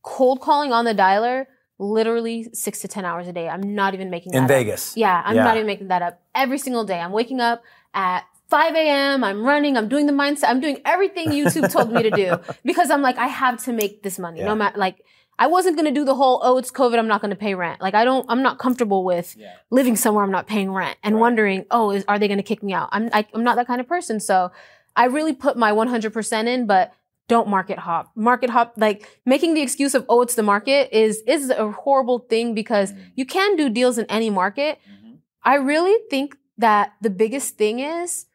cold 0.03 0.41
calling 0.41 0.73
on 0.73 0.85
the 0.85 0.95
dialer 0.95 1.47
literally 1.79 2.49
six 2.53 2.81
to 2.81 2.89
10 2.89 3.05
hours 3.05 3.27
a 3.27 3.33
day. 3.33 3.49
I'm 3.49 3.75
not 3.75 3.95
even 3.95 4.11
making 4.11 4.35
In 4.35 4.47
Vegas. 4.47 4.93
Up. 4.93 4.99
Yeah, 4.99 5.23
I'm 5.25 5.37
yeah. 5.37 5.45
not 5.45 5.57
even 5.57 5.67
making 5.67 5.89
that 5.89 6.03
up. 6.03 6.21
Every 6.35 6.59
single 6.59 6.85
day. 6.85 7.01
I'm 7.01 7.13
waking 7.13 7.41
up 7.41 7.63
at 7.93 8.25
5 8.49 8.75
a.m. 8.75 9.25
I'm 9.25 9.43
running. 9.43 9.77
I'm 9.77 9.89
doing 9.89 10.07
the 10.07 10.13
mindset. 10.13 10.45
I'm 10.49 10.61
doing 10.61 10.81
everything 10.85 11.31
YouTube 11.31 11.71
told 11.73 11.93
me 11.93 12.03
to 12.03 12.11
do 12.11 12.39
because 12.65 12.91
I'm 12.91 13.03
like, 13.03 13.19
I 13.19 13.27
have 13.27 13.63
to 13.65 13.73
make 13.73 14.03
this 14.03 14.19
money. 14.19 14.41
Yeah. 14.41 14.47
No 14.47 14.55
matter, 14.55 14.79
like, 14.79 15.05
I 15.39 15.47
wasn't 15.47 15.77
going 15.77 15.87
to 15.87 15.99
do 15.99 16.05
the 16.05 16.15
whole, 16.15 16.41
oh, 16.43 16.59
it's 16.59 16.71
COVID. 16.71 16.99
I'm 16.99 17.09
not 17.09 17.21
going 17.21 17.31
to 17.31 17.37
pay 17.37 17.55
rent. 17.55 17.81
Like, 17.81 17.95
I 17.95 18.05
don't, 18.05 18.27
I'm 18.29 18.43
not 18.43 18.59
comfortable 18.59 19.05
with 19.05 19.35
yeah. 19.37 19.55
living 19.71 19.97
somewhere 19.97 20.23
I'm 20.23 20.31
not 20.31 20.47
paying 20.47 20.71
rent 20.71 20.99
and 21.03 21.15
right. 21.15 21.21
wondering, 21.21 21.65
oh, 21.71 21.91
is, 21.91 22.05
are 22.07 22.19
they 22.19 22.29
going 22.29 22.39
to 22.39 22.45
kick 22.45 22.63
me 22.63 22.75
out? 22.75 22.91
I'm, 22.93 23.09
I, 23.13 23.27
I'm 23.33 23.43
not 23.43 23.57
that 23.57 23.67
kind 23.67 23.81
of 23.81 23.89
person. 23.89 24.21
So 24.21 24.53
I 24.95 25.07
really 25.07 25.33
put 25.33 25.57
my 25.57 25.73
100% 25.73 26.47
in, 26.47 26.67
but 26.67 26.93
don't 27.33 27.49
market 27.49 27.79
hop. 27.79 28.13
Market 28.15 28.51
hop, 28.51 28.75
like 28.77 29.09
making 29.25 29.55
the 29.55 29.63
excuse 29.63 29.95
of, 29.95 30.05
oh, 30.11 30.21
it's 30.21 30.35
the 30.35 30.43
market 30.43 30.95
is, 30.95 31.23
is 31.27 31.49
a 31.49 31.73
horrible 31.73 32.19
thing 32.19 32.55
because 32.55 32.93
mm-hmm. 32.93 33.05
you 33.15 33.25
can 33.25 33.57
do 33.57 33.71
deals 33.71 33.97
in 33.97 34.05
any 34.11 34.29
market. 34.29 34.79
Mm-hmm. 34.85 35.15
I 35.43 35.55
really 35.55 35.97
think 36.11 36.37
that 36.59 36.93
the 37.01 37.09
biggest 37.09 37.57
thing 37.57 37.81
is 37.81 38.27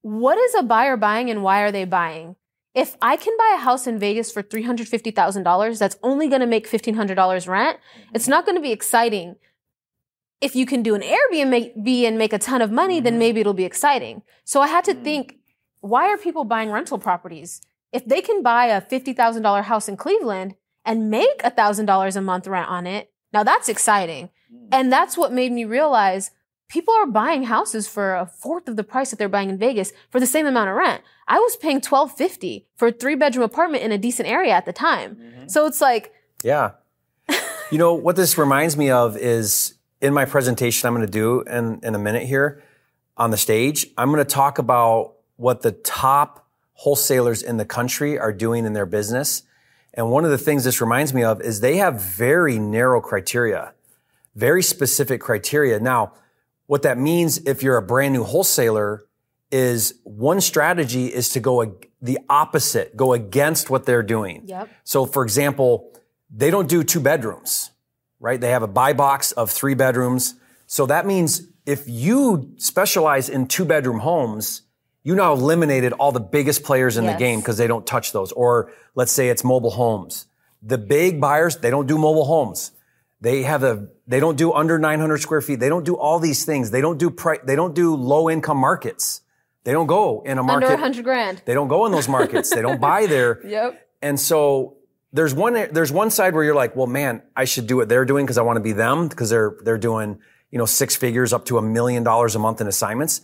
what 0.00 0.38
is 0.38 0.54
a 0.54 0.62
buyer 0.62 0.96
buying 0.96 1.28
and 1.28 1.42
why 1.42 1.60
are 1.60 1.70
they 1.70 1.84
buying? 1.84 2.36
If 2.74 2.96
I 3.02 3.16
can 3.16 3.34
buy 3.36 3.56
a 3.56 3.60
house 3.60 3.86
in 3.86 3.98
Vegas 3.98 4.32
for 4.32 4.42
$350,000 4.42 5.78
that's 5.78 5.98
only 6.02 6.28
going 6.28 6.40
to 6.40 6.46
make 6.46 6.66
$1,500 6.66 7.46
rent, 7.46 7.78
mm-hmm. 7.78 8.14
it's 8.14 8.28
not 8.28 8.46
going 8.46 8.56
to 8.56 8.62
be 8.62 8.72
exciting. 8.72 9.36
If 10.40 10.56
you 10.56 10.64
can 10.64 10.82
do 10.82 10.94
an 10.94 11.02
Airbnb 11.02 11.88
and 12.08 12.16
make 12.16 12.32
a 12.32 12.38
ton 12.38 12.62
of 12.62 12.70
money, 12.70 13.00
then 13.00 13.14
mm-hmm. 13.14 13.18
maybe 13.18 13.40
it'll 13.40 13.52
be 13.52 13.66
exciting. 13.66 14.22
So 14.44 14.62
I 14.62 14.68
had 14.68 14.84
to 14.84 14.94
mm-hmm. 14.94 15.04
think, 15.04 15.34
why 15.80 16.08
are 16.08 16.16
people 16.16 16.44
buying 16.44 16.70
rental 16.70 16.98
properties? 16.98 17.60
If 17.92 18.04
they 18.04 18.20
can 18.20 18.42
buy 18.42 18.66
a 18.66 18.80
$50,000 18.80 19.64
house 19.64 19.88
in 19.88 19.96
Cleveland 19.96 20.54
and 20.84 21.10
make 21.10 21.42
$1,000 21.42 22.16
a 22.16 22.20
month 22.20 22.46
rent 22.46 22.68
on 22.68 22.86
it, 22.86 23.10
now 23.32 23.42
that's 23.42 23.68
exciting. 23.68 24.30
Mm. 24.52 24.68
And 24.72 24.92
that's 24.92 25.16
what 25.16 25.32
made 25.32 25.52
me 25.52 25.64
realize 25.64 26.30
people 26.68 26.94
are 26.94 27.06
buying 27.06 27.44
houses 27.44 27.88
for 27.88 28.14
a 28.14 28.26
fourth 28.26 28.68
of 28.68 28.76
the 28.76 28.84
price 28.84 29.10
that 29.10 29.18
they're 29.18 29.28
buying 29.28 29.50
in 29.50 29.58
Vegas 29.58 29.92
for 30.10 30.20
the 30.20 30.26
same 30.26 30.46
amount 30.46 30.70
of 30.70 30.76
rent. 30.76 31.02
I 31.26 31.38
was 31.38 31.56
paying 31.56 31.76
1250 31.76 32.66
for 32.76 32.88
a 32.88 32.92
three 32.92 33.14
bedroom 33.14 33.44
apartment 33.44 33.82
in 33.82 33.92
a 33.92 33.98
decent 33.98 34.28
area 34.28 34.52
at 34.52 34.66
the 34.66 34.72
time. 34.72 35.16
Mm-hmm. 35.16 35.48
So 35.48 35.66
it's 35.66 35.80
like 35.80 36.12
Yeah. 36.42 36.72
you 37.70 37.78
know 37.78 37.94
what 37.94 38.16
this 38.16 38.38
reminds 38.38 38.76
me 38.76 38.90
of 38.90 39.16
is 39.16 39.74
in 40.00 40.14
my 40.14 40.24
presentation 40.24 40.86
I'm 40.86 40.94
going 40.94 41.06
to 41.06 41.12
do 41.12 41.40
in 41.42 41.80
in 41.82 41.94
a 41.94 41.98
minute 41.98 42.24
here 42.24 42.62
on 43.16 43.30
the 43.30 43.36
stage, 43.36 43.86
I'm 43.98 44.12
going 44.12 44.24
to 44.24 44.32
talk 44.32 44.58
about 44.58 45.14
what 45.36 45.62
the 45.62 45.72
top 45.72 46.47
wholesalers 46.78 47.42
in 47.42 47.56
the 47.56 47.64
country 47.64 48.16
are 48.16 48.32
doing 48.32 48.64
in 48.64 48.72
their 48.72 48.86
business. 48.86 49.42
And 49.94 50.12
one 50.12 50.24
of 50.24 50.30
the 50.30 50.38
things 50.38 50.62
this 50.62 50.80
reminds 50.80 51.12
me 51.12 51.24
of 51.24 51.40
is 51.40 51.58
they 51.58 51.78
have 51.78 52.00
very 52.00 52.56
narrow 52.60 53.00
criteria, 53.00 53.74
very 54.36 54.62
specific 54.62 55.20
criteria. 55.20 55.80
Now, 55.80 56.12
what 56.66 56.82
that 56.82 56.96
means 56.96 57.38
if 57.38 57.64
you're 57.64 57.76
a 57.76 57.82
brand 57.82 58.14
new 58.14 58.22
wholesaler 58.22 59.04
is 59.50 59.94
one 60.04 60.40
strategy 60.40 61.06
is 61.06 61.30
to 61.30 61.40
go 61.40 61.62
ag- 61.62 61.90
the 62.00 62.20
opposite, 62.28 62.96
go 62.96 63.12
against 63.12 63.70
what 63.70 63.84
they're 63.84 64.04
doing. 64.04 64.42
Yep. 64.44 64.68
So 64.84 65.04
for 65.04 65.24
example, 65.24 65.92
they 66.30 66.48
don't 66.50 66.68
do 66.68 66.84
two 66.84 67.00
bedrooms, 67.00 67.72
right? 68.20 68.40
They 68.40 68.50
have 68.50 68.62
a 68.62 68.68
buy 68.68 68.92
box 68.92 69.32
of 69.32 69.50
three 69.50 69.74
bedrooms. 69.74 70.34
So 70.68 70.86
that 70.86 71.06
means 71.06 71.48
if 71.66 71.88
you 71.88 72.52
specialize 72.58 73.28
in 73.28 73.48
two 73.48 73.64
bedroom 73.64 73.98
homes, 74.00 74.62
you 75.08 75.14
now 75.14 75.32
eliminated 75.32 75.94
all 75.94 76.12
the 76.12 76.20
biggest 76.20 76.62
players 76.62 76.98
in 76.98 77.04
yes. 77.04 77.14
the 77.14 77.18
game 77.18 77.40
because 77.40 77.56
they 77.56 77.66
don't 77.66 77.86
touch 77.86 78.12
those. 78.12 78.30
Or 78.32 78.70
let's 78.94 79.10
say 79.10 79.30
it's 79.30 79.42
mobile 79.42 79.70
homes. 79.70 80.26
The 80.62 80.76
big 80.76 81.18
buyers, 81.18 81.56
they 81.56 81.70
don't 81.70 81.86
do 81.86 81.96
mobile 81.96 82.26
homes. 82.26 82.72
They 83.22 83.42
have 83.44 83.62
a, 83.62 83.88
they 84.06 84.20
don't 84.20 84.36
do 84.36 84.52
under 84.52 84.78
900 84.78 85.16
square 85.16 85.40
feet. 85.40 85.60
They 85.60 85.70
don't 85.70 85.84
do 85.84 85.96
all 85.96 86.18
these 86.18 86.44
things. 86.44 86.70
They 86.70 86.82
don't 86.82 86.98
do 86.98 87.08
pri- 87.08 87.40
they 87.42 87.56
don't 87.56 87.74
do 87.74 87.94
low 87.94 88.28
income 88.28 88.58
markets. 88.58 89.22
They 89.64 89.72
don't 89.72 89.86
go 89.86 90.20
in 90.26 90.36
a 90.36 90.42
market. 90.42 90.66
Under 90.66 90.82
100 90.82 91.04
grand. 91.04 91.42
They 91.46 91.54
don't 91.54 91.68
go 91.68 91.86
in 91.86 91.92
those 91.92 92.06
markets. 92.06 92.50
they 92.50 92.60
don't 92.60 92.78
buy 92.80 93.06
there. 93.06 93.40
Yep. 93.46 93.88
And 94.02 94.20
so 94.20 94.76
there's 95.14 95.32
one, 95.32 95.54
there's 95.72 95.90
one 95.90 96.10
side 96.10 96.34
where 96.34 96.44
you're 96.44 96.54
like, 96.54 96.76
well, 96.76 96.86
man, 96.86 97.22
I 97.34 97.46
should 97.46 97.66
do 97.66 97.76
what 97.76 97.88
they're 97.88 98.04
doing 98.04 98.26
because 98.26 98.36
I 98.36 98.42
want 98.42 98.58
to 98.58 98.62
be 98.62 98.72
them 98.72 99.08
because 99.08 99.30
they're, 99.30 99.56
they're 99.62 99.78
doing, 99.78 100.18
you 100.50 100.58
know, 100.58 100.66
six 100.66 100.96
figures 100.96 101.32
up 101.32 101.46
to 101.46 101.56
a 101.56 101.62
million 101.62 102.02
dollars 102.02 102.34
a 102.36 102.38
month 102.38 102.60
in 102.60 102.66
assignments. 102.66 103.22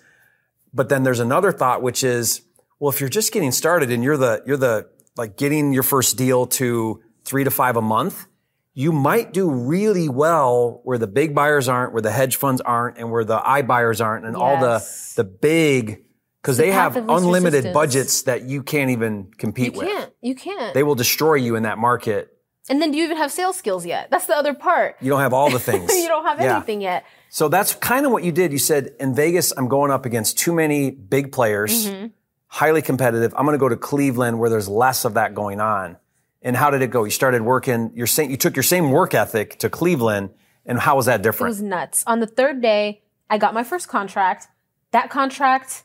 But 0.75 0.89
then 0.89 1.05
there's 1.05 1.21
another 1.21 1.53
thought, 1.53 1.83
which 1.83 2.03
is, 2.03 2.43
well, 2.81 2.91
if 2.93 3.01
you're 3.01 3.09
just 3.09 3.33
getting 3.33 3.53
started 3.53 3.91
and 3.91 4.03
you're 4.03 4.17
the, 4.17 4.43
you're 4.45 4.57
the, 4.57 4.89
like 5.17 5.37
getting 5.37 5.73
your 5.73 5.85
first 5.85 6.17
deal 6.17 6.47
to 6.47 7.01
three 7.25 7.45
to 7.45 7.51
five 7.51 7.77
a 7.77 7.83
month, 7.83 8.27
you 8.75 8.91
might 8.91 9.33
do 9.33 9.49
really 9.49 10.09
well 10.09 10.81
where 10.83 10.99
the 10.99 11.07
big 11.07 11.33
buyers 11.35 11.69
aren't, 11.69 11.93
where 11.93 12.03
the 12.03 12.11
hedge 12.11 12.37
funds 12.37 12.61
aren't, 12.61 12.99
and 12.99 13.11
where 13.11 13.25
the 13.25 13.39
iBuyers 13.39 14.05
aren't, 14.05 14.27
and 14.27 14.35
yes. 14.35 14.43
all 14.43 14.61
the, 14.61 15.23
the 15.23 15.25
big, 15.25 16.05
because 16.43 16.57
they 16.57 16.73
have 16.73 16.97
unlimited 16.97 17.65
resistance. 17.65 17.73
budgets 17.73 18.23
that 18.23 18.43
you 18.43 18.65
can't 18.65 18.91
even 18.91 19.31
compete 19.39 19.75
you 19.75 19.79
with. 19.79 19.89
You 19.89 19.95
can't. 19.95 20.13
You 20.23 20.35
can't. 20.35 20.75
They 20.75 20.83
will 20.83 20.97
destroy 20.97 21.35
you 21.35 21.55
in 21.55 21.63
that 21.63 21.79
market. 21.79 22.37
And 22.69 22.83
then 22.83 22.91
do 22.91 22.99
you 22.99 23.05
even 23.05 23.17
have 23.17 23.31
sales 23.31 23.57
skills 23.57 23.87
yet? 23.87 24.11
That's 24.11 24.27
the 24.27 24.37
other 24.37 24.55
part. 24.55 24.97
You 25.01 25.11
don't 25.11 25.21
have 25.21 25.33
all 25.33 25.51
the 25.51 25.59
things. 25.61 25.95
you 25.95 26.09
don't 26.09 26.25
have 26.25 26.41
yeah. 26.41 26.57
anything 26.57 26.81
yet. 26.81 27.05
So 27.35 27.49
that's 27.49 27.75
kind 27.75 28.07
of 28.07 28.13
what 28.13 28.23
you 28.23 28.31
did. 28.31 28.53
You 28.53 28.59
said, 28.59 28.95
in 29.01 29.13
Vegas, 29.13 29.53
I'm 29.57 29.67
going 29.67 29.91
up 29.91 30.07
against 30.07 30.39
too 30.39 30.53
many 30.53 30.93
big 30.93 31.33
players, 31.33 31.89
mm-hmm. 31.89 32.07
highly 32.47 32.81
competitive. 32.81 33.35
I'm 33.37 33.45
going 33.45 33.57
to 33.57 33.59
go 33.59 33.69
to 33.69 33.77
Cleveland 33.77 34.39
where 34.39 34.49
there's 34.49 34.69
less 34.69 35.05
of 35.05 35.15
that 35.15 35.35
going 35.35 35.61
on. 35.61 35.97
And 36.43 36.57
how 36.57 36.71
did 36.71 36.81
it 36.81 36.93
go? 36.93 37.03
You 37.03 37.11
started 37.11 37.43
working, 37.43 37.91
your 37.93 38.07
same, 38.07 38.31
you 38.31 38.37
took 38.37 38.55
your 38.55 38.63
same 38.63 38.93
work 38.93 39.15
ethic 39.15 39.59
to 39.59 39.69
Cleveland. 39.69 40.31
And 40.65 40.79
how 40.79 40.95
was 40.95 41.07
that 41.07 41.23
different? 41.23 41.49
It 41.49 41.59
was 41.59 41.63
nuts. 41.63 42.05
On 42.07 42.21
the 42.21 42.29
third 42.29 42.63
day, 42.63 43.03
I 43.29 43.37
got 43.37 43.53
my 43.53 43.65
first 43.65 43.89
contract. 43.89 44.47
That 44.93 45.11
contract 45.11 45.83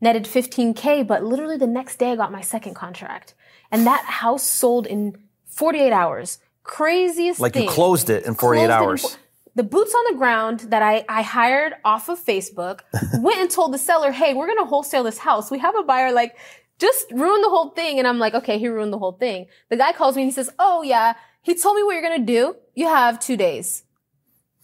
netted 0.00 0.24
15K, 0.24 1.06
but 1.06 1.22
literally 1.22 1.58
the 1.58 1.66
next 1.66 1.98
day 1.98 2.12
I 2.12 2.16
got 2.16 2.32
my 2.32 2.40
second 2.40 2.72
contract. 2.72 3.34
And 3.70 3.86
that 3.86 4.02
house 4.06 4.44
sold 4.44 4.86
in 4.86 5.18
48 5.44 5.92
hours. 5.92 6.38
Craziest 6.62 7.38
like 7.38 7.52
thing. 7.52 7.64
you 7.64 7.68
closed 7.68 8.08
it 8.08 8.24
in 8.24 8.34
48 8.34 8.70
hours 8.70 9.18
the 9.60 9.64
boots 9.64 9.94
on 9.94 10.14
the 10.14 10.16
ground 10.16 10.60
that 10.70 10.80
I, 10.80 11.04
I 11.06 11.20
hired 11.20 11.74
off 11.84 12.08
of 12.08 12.18
Facebook 12.18 12.80
went 13.20 13.40
and 13.40 13.50
told 13.50 13.74
the 13.74 13.78
seller, 13.78 14.10
hey, 14.10 14.32
we're 14.32 14.46
going 14.46 14.56
to 14.56 14.64
wholesale 14.64 15.02
this 15.02 15.18
house. 15.18 15.50
We 15.50 15.58
have 15.58 15.76
a 15.76 15.82
buyer, 15.82 16.12
like, 16.12 16.34
just 16.78 17.12
ruin 17.12 17.42
the 17.42 17.50
whole 17.50 17.68
thing. 17.68 17.98
And 17.98 18.08
I'm 18.08 18.18
like, 18.18 18.32
okay, 18.32 18.58
he 18.58 18.68
ruined 18.68 18.90
the 18.90 18.98
whole 18.98 19.12
thing. 19.12 19.48
The 19.68 19.76
guy 19.76 19.92
calls 19.92 20.16
me 20.16 20.22
and 20.22 20.30
he 20.30 20.34
says, 20.34 20.48
oh, 20.58 20.82
yeah, 20.82 21.12
he 21.42 21.54
told 21.54 21.76
me 21.76 21.82
what 21.82 21.92
you're 21.92 22.00
going 22.00 22.24
to 22.24 22.24
do. 22.24 22.56
You 22.74 22.86
have 22.86 23.20
two 23.20 23.36
days. 23.36 23.82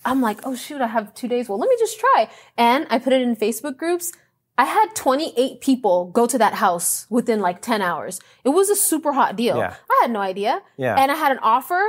I'm 0.02 0.22
like, 0.22 0.38
oh, 0.44 0.56
shoot, 0.56 0.80
I 0.80 0.86
have 0.86 1.12
two 1.12 1.28
days. 1.28 1.46
Well, 1.46 1.58
let 1.58 1.68
me 1.68 1.76
just 1.78 2.00
try. 2.00 2.30
And 2.56 2.86
I 2.88 2.98
put 2.98 3.12
it 3.12 3.20
in 3.20 3.36
Facebook 3.36 3.76
groups. 3.76 4.14
I 4.56 4.64
had 4.64 4.94
28 4.94 5.60
people 5.60 6.06
go 6.06 6.26
to 6.26 6.38
that 6.38 6.54
house 6.54 7.06
within 7.10 7.40
like 7.40 7.60
10 7.60 7.82
hours. 7.82 8.18
It 8.44 8.48
was 8.48 8.70
a 8.70 8.76
super 8.76 9.12
hot 9.12 9.36
deal. 9.36 9.58
Yeah. 9.58 9.74
I 9.90 9.98
had 10.00 10.10
no 10.10 10.20
idea. 10.20 10.62
Yeah. 10.78 10.94
And 10.98 11.12
I 11.12 11.16
had 11.16 11.32
an 11.32 11.38
offer 11.42 11.82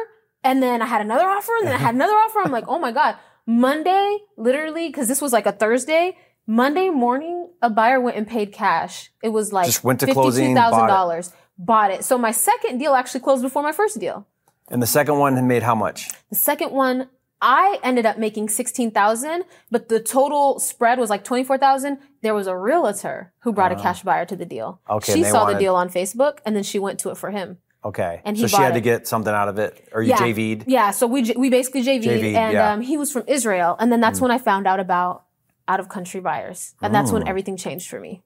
and 0.43 0.61
then 0.61 0.81
I 0.81 0.85
had 0.85 1.01
another 1.01 1.25
offer, 1.25 1.51
and 1.59 1.67
then 1.67 1.75
I 1.75 1.77
had 1.77 1.95
another 1.95 2.13
offer. 2.23 2.39
I'm 2.39 2.51
like, 2.51 2.65
oh 2.67 2.79
my 2.79 2.91
God. 2.91 3.15
Monday, 3.49 4.17
literally, 4.35 4.87
because 4.87 5.07
this 5.07 5.21
was 5.21 5.31
like 5.31 5.45
a 5.45 5.53
Thursday, 5.53 6.17
Monday 6.47 6.89
morning, 6.89 7.49
a 7.61 7.69
buyer 7.69 7.99
went 7.99 8.17
and 8.17 8.27
paid 8.27 8.53
cash. 8.53 9.11
It 9.21 9.29
was 9.29 9.51
like 9.51 9.65
Just 9.65 9.83
went 9.83 9.99
to 10.01 10.13
closing, 10.13 10.53
bought 10.53 10.89
it. 10.89 11.23
$52,000. 11.25 11.33
Bought 11.57 11.91
it. 11.91 12.03
So 12.05 12.17
my 12.17 12.31
second 12.31 12.77
deal 12.77 12.93
actually 12.93 13.19
closed 13.21 13.41
before 13.41 13.63
my 13.63 13.71
first 13.71 13.99
deal. 13.99 14.27
And 14.69 14.81
the 14.81 14.87
second 14.87 15.17
one 15.17 15.47
made 15.47 15.63
how 15.63 15.75
much? 15.75 16.09
The 16.29 16.35
second 16.35 16.71
one, 16.71 17.09
I 17.41 17.79
ended 17.83 18.05
up 18.05 18.17
making 18.17 18.49
16,000, 18.49 19.43
but 19.69 19.89
the 19.89 19.99
total 19.99 20.59
spread 20.59 20.99
was 20.99 21.09
like 21.09 21.23
24,000. 21.23 21.99
There 22.21 22.33
was 22.33 22.47
a 22.47 22.57
realtor 22.57 23.33
who 23.39 23.53
brought 23.53 23.71
a 23.71 23.75
ah. 23.75 23.81
cash 23.81 24.03
buyer 24.03 24.25
to 24.25 24.35
the 24.35 24.45
deal. 24.45 24.81
Okay, 24.89 25.13
She 25.13 25.23
saw 25.23 25.43
wanted- 25.43 25.55
the 25.55 25.59
deal 25.59 25.75
on 25.75 25.89
Facebook 25.89 26.39
and 26.45 26.55
then 26.55 26.63
she 26.63 26.79
went 26.79 26.99
to 26.99 27.09
it 27.09 27.17
for 27.17 27.31
him. 27.31 27.57
Okay. 27.83 28.21
And 28.25 28.37
so 28.37 28.47
she 28.47 28.55
had 28.55 28.69
bought 28.69 28.75
to 28.75 28.81
get 28.81 29.07
something 29.07 29.33
out 29.33 29.47
of 29.47 29.59
it, 29.59 29.87
or 29.91 30.01
you 30.01 30.09
yeah. 30.09 30.17
JV'd. 30.17 30.65
Yeah, 30.67 30.91
so 30.91 31.07
we 31.07 31.31
we 31.37 31.49
basically 31.49 31.83
JV'd, 31.83 32.05
JV'd, 32.05 32.35
and 32.35 32.53
yeah. 32.53 32.71
Mm. 32.71 32.73
um, 32.73 32.81
he 32.81 32.97
was 32.97 33.11
from 33.11 33.23
Israel, 33.27 33.75
and 33.79 33.91
then 33.91 34.01
that's 34.01 34.19
when 34.19 34.31
I 34.31 34.37
found 34.37 34.67
out 34.67 34.79
about 34.79 35.23
out 35.67 35.79
of 35.79 35.89
country 35.89 36.19
buyers, 36.19 36.75
and 36.81 36.93
that's 36.93 37.11
when 37.11 37.27
everything 37.27 37.57
changed 37.57 37.89
for 37.89 37.99
me. 37.99 38.21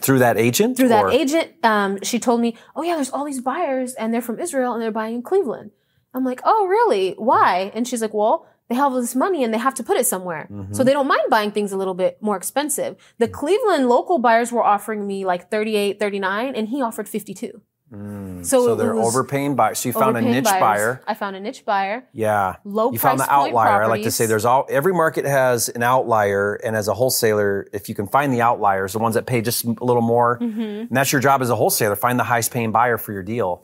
Through 0.00 0.20
that 0.20 0.38
agent? 0.38 0.76
Through 0.76 0.88
that 0.88 1.04
or- 1.04 1.10
agent, 1.10 1.52
um, 1.62 1.98
she 2.02 2.18
told 2.18 2.40
me, 2.40 2.56
"Oh 2.74 2.82
yeah, 2.82 2.94
there's 2.94 3.10
all 3.10 3.24
these 3.24 3.40
buyers, 3.42 3.94
and 3.94 4.14
they're 4.14 4.22
from 4.22 4.38
Israel, 4.38 4.72
and 4.72 4.82
they're 4.82 4.90
buying 4.90 5.16
in 5.16 5.22
Cleveland." 5.22 5.72
I'm 6.14 6.24
like, 6.24 6.40
"Oh 6.44 6.66
really? 6.66 7.12
Why?" 7.18 7.70
And 7.74 7.86
she's 7.86 8.02
like, 8.02 8.14
"Well." 8.14 8.46
They 8.68 8.76
have 8.76 8.94
all 8.94 9.02
this 9.02 9.14
money 9.14 9.44
and 9.44 9.52
they 9.52 9.58
have 9.58 9.74
to 9.74 9.82
put 9.82 9.98
it 9.98 10.06
somewhere. 10.06 10.48
Mm-hmm. 10.50 10.72
So 10.72 10.82
they 10.82 10.94
don't 10.94 11.06
mind 11.06 11.28
buying 11.28 11.50
things 11.50 11.72
a 11.72 11.76
little 11.76 11.92
bit 11.92 12.16
more 12.22 12.38
expensive. 12.38 12.96
The 13.18 13.28
Cleveland 13.28 13.86
local 13.86 14.18
buyers 14.18 14.50
were 14.50 14.62
offering 14.64 15.06
me 15.06 15.26
like 15.26 15.50
38, 15.50 16.00
39 16.00 16.54
and 16.54 16.68
he 16.68 16.80
offered 16.80 17.06
52. 17.06 17.60
so 17.90 17.98
Mm. 18.42 18.46
So 18.46 18.72
it 18.72 18.76
they're 18.76 18.94
was 18.94 19.06
overpaying 19.06 19.56
buyers. 19.56 19.78
So 19.80 19.88
you 19.88 19.92
found 19.92 20.16
a 20.16 20.20
niche 20.20 20.44
buyers. 20.44 20.60
buyer. 20.60 21.02
I 21.06 21.14
found 21.14 21.36
a 21.36 21.40
niche 21.40 21.64
buyer. 21.64 22.04
Yeah. 22.12 22.56
Low 22.64 22.92
You 22.92 22.98
found 22.98 23.20
the 23.20 23.30
outlier. 23.32 23.82
I 23.82 23.86
like 23.86 24.02
to 24.02 24.10
say 24.10 24.26
there's 24.26 24.44
all 24.44 24.66
every 24.68 24.92
market 24.94 25.24
has 25.24 25.68
an 25.68 25.82
outlier, 25.82 26.54
and 26.56 26.76
as 26.76 26.88
a 26.88 26.94
wholesaler, 26.94 27.66
if 27.72 27.88
you 27.88 27.94
can 27.94 28.06
find 28.08 28.32
the 28.32 28.40
outliers, 28.42 28.92
the 28.92 28.98
ones 28.98 29.14
that 29.14 29.26
pay 29.26 29.40
just 29.40 29.64
a 29.64 29.84
little 29.84 30.02
more, 30.02 30.38
Mm-hmm. 30.38 30.60
and 30.60 30.90
that's 30.90 31.12
your 31.12 31.20
job 31.20 31.42
as 31.42 31.50
a 31.50 31.56
wholesaler, 31.56 31.96
find 31.96 32.18
the 32.18 32.24
highest 32.24 32.50
paying 32.52 32.72
buyer 32.72 32.98
for 32.98 33.12
your 33.12 33.22
deal. 33.22 33.62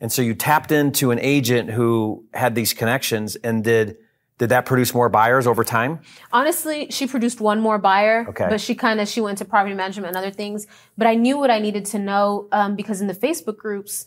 And 0.00 0.10
so 0.12 0.20
you 0.22 0.34
tapped 0.34 0.72
into 0.72 1.10
an 1.12 1.20
agent 1.20 1.70
who 1.70 2.24
had 2.34 2.54
these 2.54 2.72
connections 2.74 3.36
and 3.36 3.62
did 3.62 3.96
did 4.38 4.48
that 4.48 4.66
produce 4.66 4.92
more 4.94 5.08
buyers 5.08 5.46
over 5.46 5.62
time? 5.62 6.00
Honestly, 6.32 6.88
she 6.90 7.06
produced 7.06 7.40
one 7.40 7.60
more 7.60 7.78
buyer, 7.78 8.26
Okay. 8.28 8.46
but 8.48 8.60
she 8.60 8.74
kind 8.74 9.00
of 9.00 9.08
she 9.08 9.20
went 9.20 9.38
to 9.38 9.44
property 9.44 9.74
management 9.74 10.08
and 10.08 10.16
other 10.16 10.30
things. 10.30 10.66
But 10.98 11.06
I 11.06 11.14
knew 11.14 11.38
what 11.38 11.50
I 11.50 11.58
needed 11.58 11.84
to 11.86 11.98
know 11.98 12.48
um, 12.52 12.74
because 12.74 13.00
in 13.00 13.06
the 13.06 13.14
Facebook 13.14 13.56
groups, 13.56 14.06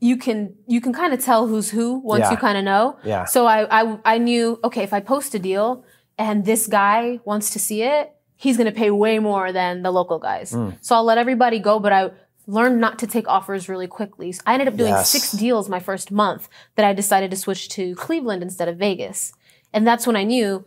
you 0.00 0.16
can 0.16 0.54
you 0.66 0.80
can 0.80 0.92
kind 0.92 1.12
of 1.14 1.20
tell 1.22 1.46
who's 1.46 1.70
who 1.70 1.98
once 2.00 2.22
Yeah. 2.22 2.32
you 2.32 2.36
kind 2.36 2.58
of 2.58 2.64
know. 2.64 2.96
Yeah. 3.04 3.24
So 3.26 3.46
I, 3.46 3.66
I 3.82 3.98
I 4.04 4.18
knew 4.18 4.58
okay 4.64 4.82
if 4.82 4.92
I 4.92 5.00
post 5.00 5.34
a 5.34 5.38
deal 5.38 5.84
and 6.18 6.44
this 6.44 6.66
guy 6.66 7.20
wants 7.24 7.50
to 7.50 7.58
see 7.58 7.82
it, 7.82 8.12
he's 8.36 8.56
going 8.56 8.70
to 8.72 8.76
pay 8.76 8.90
way 8.90 9.18
more 9.18 9.52
than 9.52 9.82
the 9.82 9.90
local 9.90 10.18
guys. 10.18 10.52
Hmm. 10.52 10.70
So 10.80 10.94
I'll 10.96 11.04
let 11.04 11.18
everybody 11.18 11.58
go, 11.60 11.78
but 11.78 11.92
I 11.92 12.10
learned 12.46 12.80
not 12.80 12.98
to 13.00 13.06
take 13.06 13.26
offers 13.28 13.68
really 13.68 13.86
quickly. 13.86 14.32
So 14.32 14.40
I 14.46 14.52
ended 14.54 14.68
up 14.68 14.76
doing 14.76 14.92
Yes. 14.92 15.10
six 15.10 15.32
deals 15.32 15.68
my 15.68 15.80
first 15.80 16.10
month 16.10 16.48
that 16.76 16.84
I 16.84 16.92
decided 16.92 17.30
to 17.32 17.36
switch 17.36 17.68
to 17.70 17.94
Cleveland 17.96 18.42
instead 18.42 18.68
of 18.68 18.76
Vegas. 18.78 19.32
And 19.76 19.86
that's 19.86 20.06
when 20.06 20.16
I 20.16 20.24
knew 20.24 20.64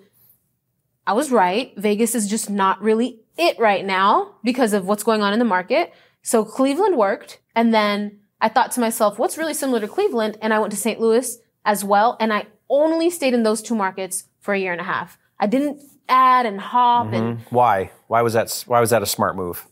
I 1.07 1.13
was 1.13 1.31
right. 1.31 1.73
Vegas 1.75 2.13
is 2.13 2.29
just 2.29 2.47
not 2.47 2.79
really 2.79 3.21
it 3.39 3.57
right 3.57 3.83
now 3.83 4.35
because 4.43 4.71
of 4.71 4.85
what's 4.85 5.01
going 5.01 5.23
on 5.23 5.33
in 5.33 5.39
the 5.39 5.45
market. 5.45 5.91
So 6.21 6.45
Cleveland 6.45 6.95
worked. 6.95 7.39
And 7.55 7.73
then 7.73 8.19
I 8.39 8.49
thought 8.49 8.71
to 8.73 8.79
myself, 8.79 9.17
what's 9.17 9.35
really 9.35 9.55
similar 9.55 9.79
to 9.79 9.87
Cleveland? 9.87 10.37
And 10.43 10.53
I 10.53 10.59
went 10.59 10.69
to 10.73 10.77
St. 10.77 11.01
Louis 11.01 11.39
as 11.65 11.83
well. 11.83 12.17
And 12.19 12.31
I 12.31 12.45
only 12.69 13.09
stayed 13.09 13.33
in 13.33 13.41
those 13.41 13.63
two 13.63 13.73
markets 13.73 14.25
for 14.41 14.53
a 14.53 14.59
year 14.59 14.73
and 14.73 14.81
a 14.81 14.83
half. 14.83 15.17
I 15.39 15.47
didn't 15.47 15.81
add 16.07 16.45
and 16.45 16.61
hop 16.61 17.11
and 17.11 17.39
mm-hmm. 17.39 17.55
Why? 17.55 17.89
Why 18.05 18.21
was 18.21 18.33
that? 18.33 18.63
Why 18.67 18.79
was 18.79 18.91
that 18.91 19.01
a 19.01 19.07
smart 19.07 19.35
move? 19.35 19.67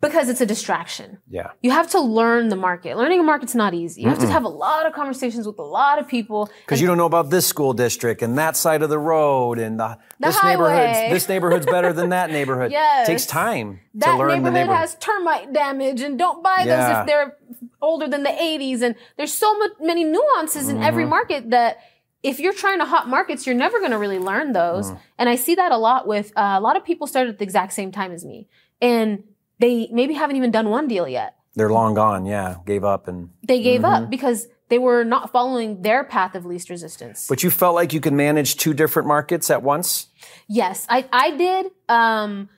Because 0.00 0.28
it's 0.28 0.40
a 0.42 0.46
distraction. 0.46 1.18
Yeah. 1.28 1.50
You 1.62 1.70
have 1.70 1.88
to 1.90 2.00
learn 2.00 2.48
the 2.50 2.56
market. 2.56 2.96
Learning 2.96 3.18
a 3.20 3.22
market's 3.22 3.54
not 3.54 3.72
easy. 3.72 4.02
You 4.02 4.08
have 4.10 4.18
to 4.18 4.26
have 4.28 4.44
a 4.44 4.48
lot 4.48 4.84
of 4.86 4.92
conversations 4.92 5.46
with 5.46 5.58
a 5.58 5.62
lot 5.62 5.98
of 5.98 6.06
people. 6.06 6.50
Because 6.64 6.80
you 6.80 6.86
don't 6.86 6.98
know 6.98 7.06
about 7.06 7.30
this 7.30 7.46
school 7.46 7.72
district 7.72 8.20
and 8.22 8.36
that 8.36 8.56
side 8.56 8.82
of 8.82 8.90
the 8.90 8.98
road 8.98 9.58
and 9.58 9.80
the, 9.80 9.98
this 10.20 10.36
highway. 10.36 10.68
neighborhood. 10.74 11.12
This 11.12 11.28
neighborhood's 11.28 11.66
better 11.66 11.92
than 11.92 12.10
that 12.10 12.30
neighborhood. 12.30 12.72
Yes. 12.76 13.06
takes 13.06 13.24
time 13.26 13.80
that 13.94 14.06
to 14.12 14.16
learn 14.18 14.28
the 14.28 14.34
neighborhood, 14.34 14.44
the 14.46 14.50
neighborhood. 14.58 14.76
has 14.80 14.94
termite 14.96 15.52
damage 15.52 16.00
and 16.02 16.18
don't 16.18 16.42
buy 16.42 16.64
those 16.66 16.98
if 17.00 17.06
they're 17.06 17.36
older 17.80 18.06
than 18.06 18.22
the 18.22 18.30
80s 18.30 18.82
and 18.82 18.94
there's 19.16 19.32
so 19.32 19.56
much, 19.58 19.70
many 19.80 20.04
nuances 20.04 20.68
in 20.68 20.76
Mm-hmm. 20.76 20.84
every 20.84 21.06
market 21.06 21.50
that 21.50 21.78
if 22.22 22.38
you're 22.40 22.52
trying 22.52 22.80
to 22.80 22.84
hot 22.84 23.08
markets 23.08 23.46
you're 23.46 23.54
never 23.56 23.78
going 23.78 23.92
to 23.92 23.98
really 23.98 24.18
learn 24.18 24.52
those 24.52 24.90
Mm. 24.90 24.98
and 25.18 25.28
i 25.28 25.36
see 25.36 25.54
that 25.54 25.70
a 25.72 25.76
lot 25.78 26.06
with 26.06 26.32
uh, 26.36 26.56
a 26.58 26.60
lot 26.60 26.76
of 26.76 26.84
people 26.84 27.06
started 27.06 27.30
at 27.30 27.38
the 27.38 27.44
exact 27.44 27.72
same 27.72 27.92
time 27.92 28.10
as 28.12 28.24
me 28.24 28.48
and 28.82 29.22
they 29.58 29.88
maybe 29.92 30.14
haven't 30.14 30.36
even 30.36 30.50
done 30.50 30.68
one 30.68 30.86
deal 30.88 31.06
yet 31.08 31.34
They're 31.54 31.70
long 31.70 31.94
gone. 31.94 32.26
Yeah, 32.26 32.56
gave 32.66 32.84
up 32.84 33.08
and. 33.08 33.30
they 33.42 33.62
gave 33.62 33.80
Mm-hmm. 33.82 34.04
up 34.04 34.10
because 34.10 34.48
they 34.68 34.78
were 34.78 35.04
not 35.04 35.30
following 35.30 35.82
their 35.82 36.02
path 36.04 36.34
of 36.34 36.44
least 36.44 36.68
resistance 36.70 37.26
But 37.28 37.42
you 37.42 37.50
felt 37.50 37.74
like 37.74 37.92
you 37.92 38.00
could 38.00 38.12
manage 38.12 38.56
two 38.56 38.74
different 38.74 39.06
markets 39.08 39.50
at 39.50 39.62
once. 39.62 40.08
Yes, 40.48 40.86
I, 40.88 41.08
I 41.12 41.30
did. 41.36 41.66
Um, 41.88 42.48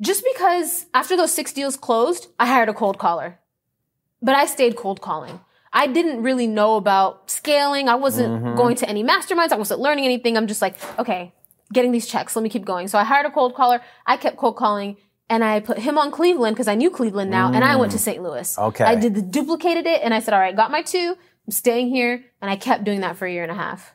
just 0.00 0.24
because 0.32 0.86
after 0.92 1.16
those 1.16 1.32
six 1.32 1.52
deals 1.52 1.76
closed, 1.76 2.28
I 2.38 2.46
hired 2.46 2.68
a 2.68 2.74
cold 2.74 2.98
caller, 2.98 3.38
but 4.20 4.34
I 4.34 4.46
stayed 4.46 4.76
cold 4.76 5.00
calling. 5.00 5.40
I 5.72 5.86
didn't 5.86 6.22
really 6.22 6.46
know 6.46 6.76
about 6.76 7.30
scaling. 7.30 7.88
I 7.88 7.94
wasn't 7.96 8.32
Mm-hmm. 8.42 8.56
going 8.56 8.76
to 8.76 8.88
any 8.88 9.04
masterminds. 9.04 9.52
I 9.52 9.56
wasn't 9.56 9.80
learning 9.80 10.04
anything. 10.04 10.36
I'm 10.36 10.46
just 10.46 10.62
like, 10.62 10.76
okay, 10.98 11.32
getting 11.72 11.92
these 11.92 12.06
checks. 12.06 12.34
Let 12.36 12.42
me 12.42 12.48
keep 12.48 12.64
going. 12.64 12.88
So 12.88 12.98
I 12.98 13.04
hired 13.04 13.26
a 13.26 13.30
cold 13.30 13.54
caller. 13.54 13.80
I 14.06 14.16
kept 14.16 14.36
cold 14.38 14.56
calling 14.56 14.96
and 15.28 15.42
I 15.42 15.60
put 15.60 15.78
him 15.78 15.98
on 15.98 16.10
Cleveland 16.10 16.54
because 16.56 16.68
I 16.68 16.74
knew 16.74 16.90
Cleveland 16.90 17.30
now 17.30 17.52
and 17.52 17.64
I 17.64 17.76
went 17.76 17.92
to 17.92 17.98
St. 17.98 18.22
Louis. 18.22 18.56
Mm. 18.56 18.68
Okay. 18.68 18.84
I 18.84 18.94
did 18.94 19.14
the 19.14 19.22
duplicated 19.22 19.86
it 19.86 20.02
and 20.02 20.14
I 20.14 20.20
said, 20.20 20.34
all 20.34 20.40
right, 20.40 20.54
got 20.54 20.70
my 20.70 20.82
two. 20.82 21.16
I'm 21.46 21.52
staying 21.52 21.88
here. 21.88 22.24
And 22.40 22.50
I 22.50 22.56
kept 22.56 22.84
doing 22.84 23.00
that 23.00 23.16
for 23.16 23.26
a 23.26 23.32
year 23.32 23.42
and 23.42 23.50
a 23.52 23.56
half 23.56 23.94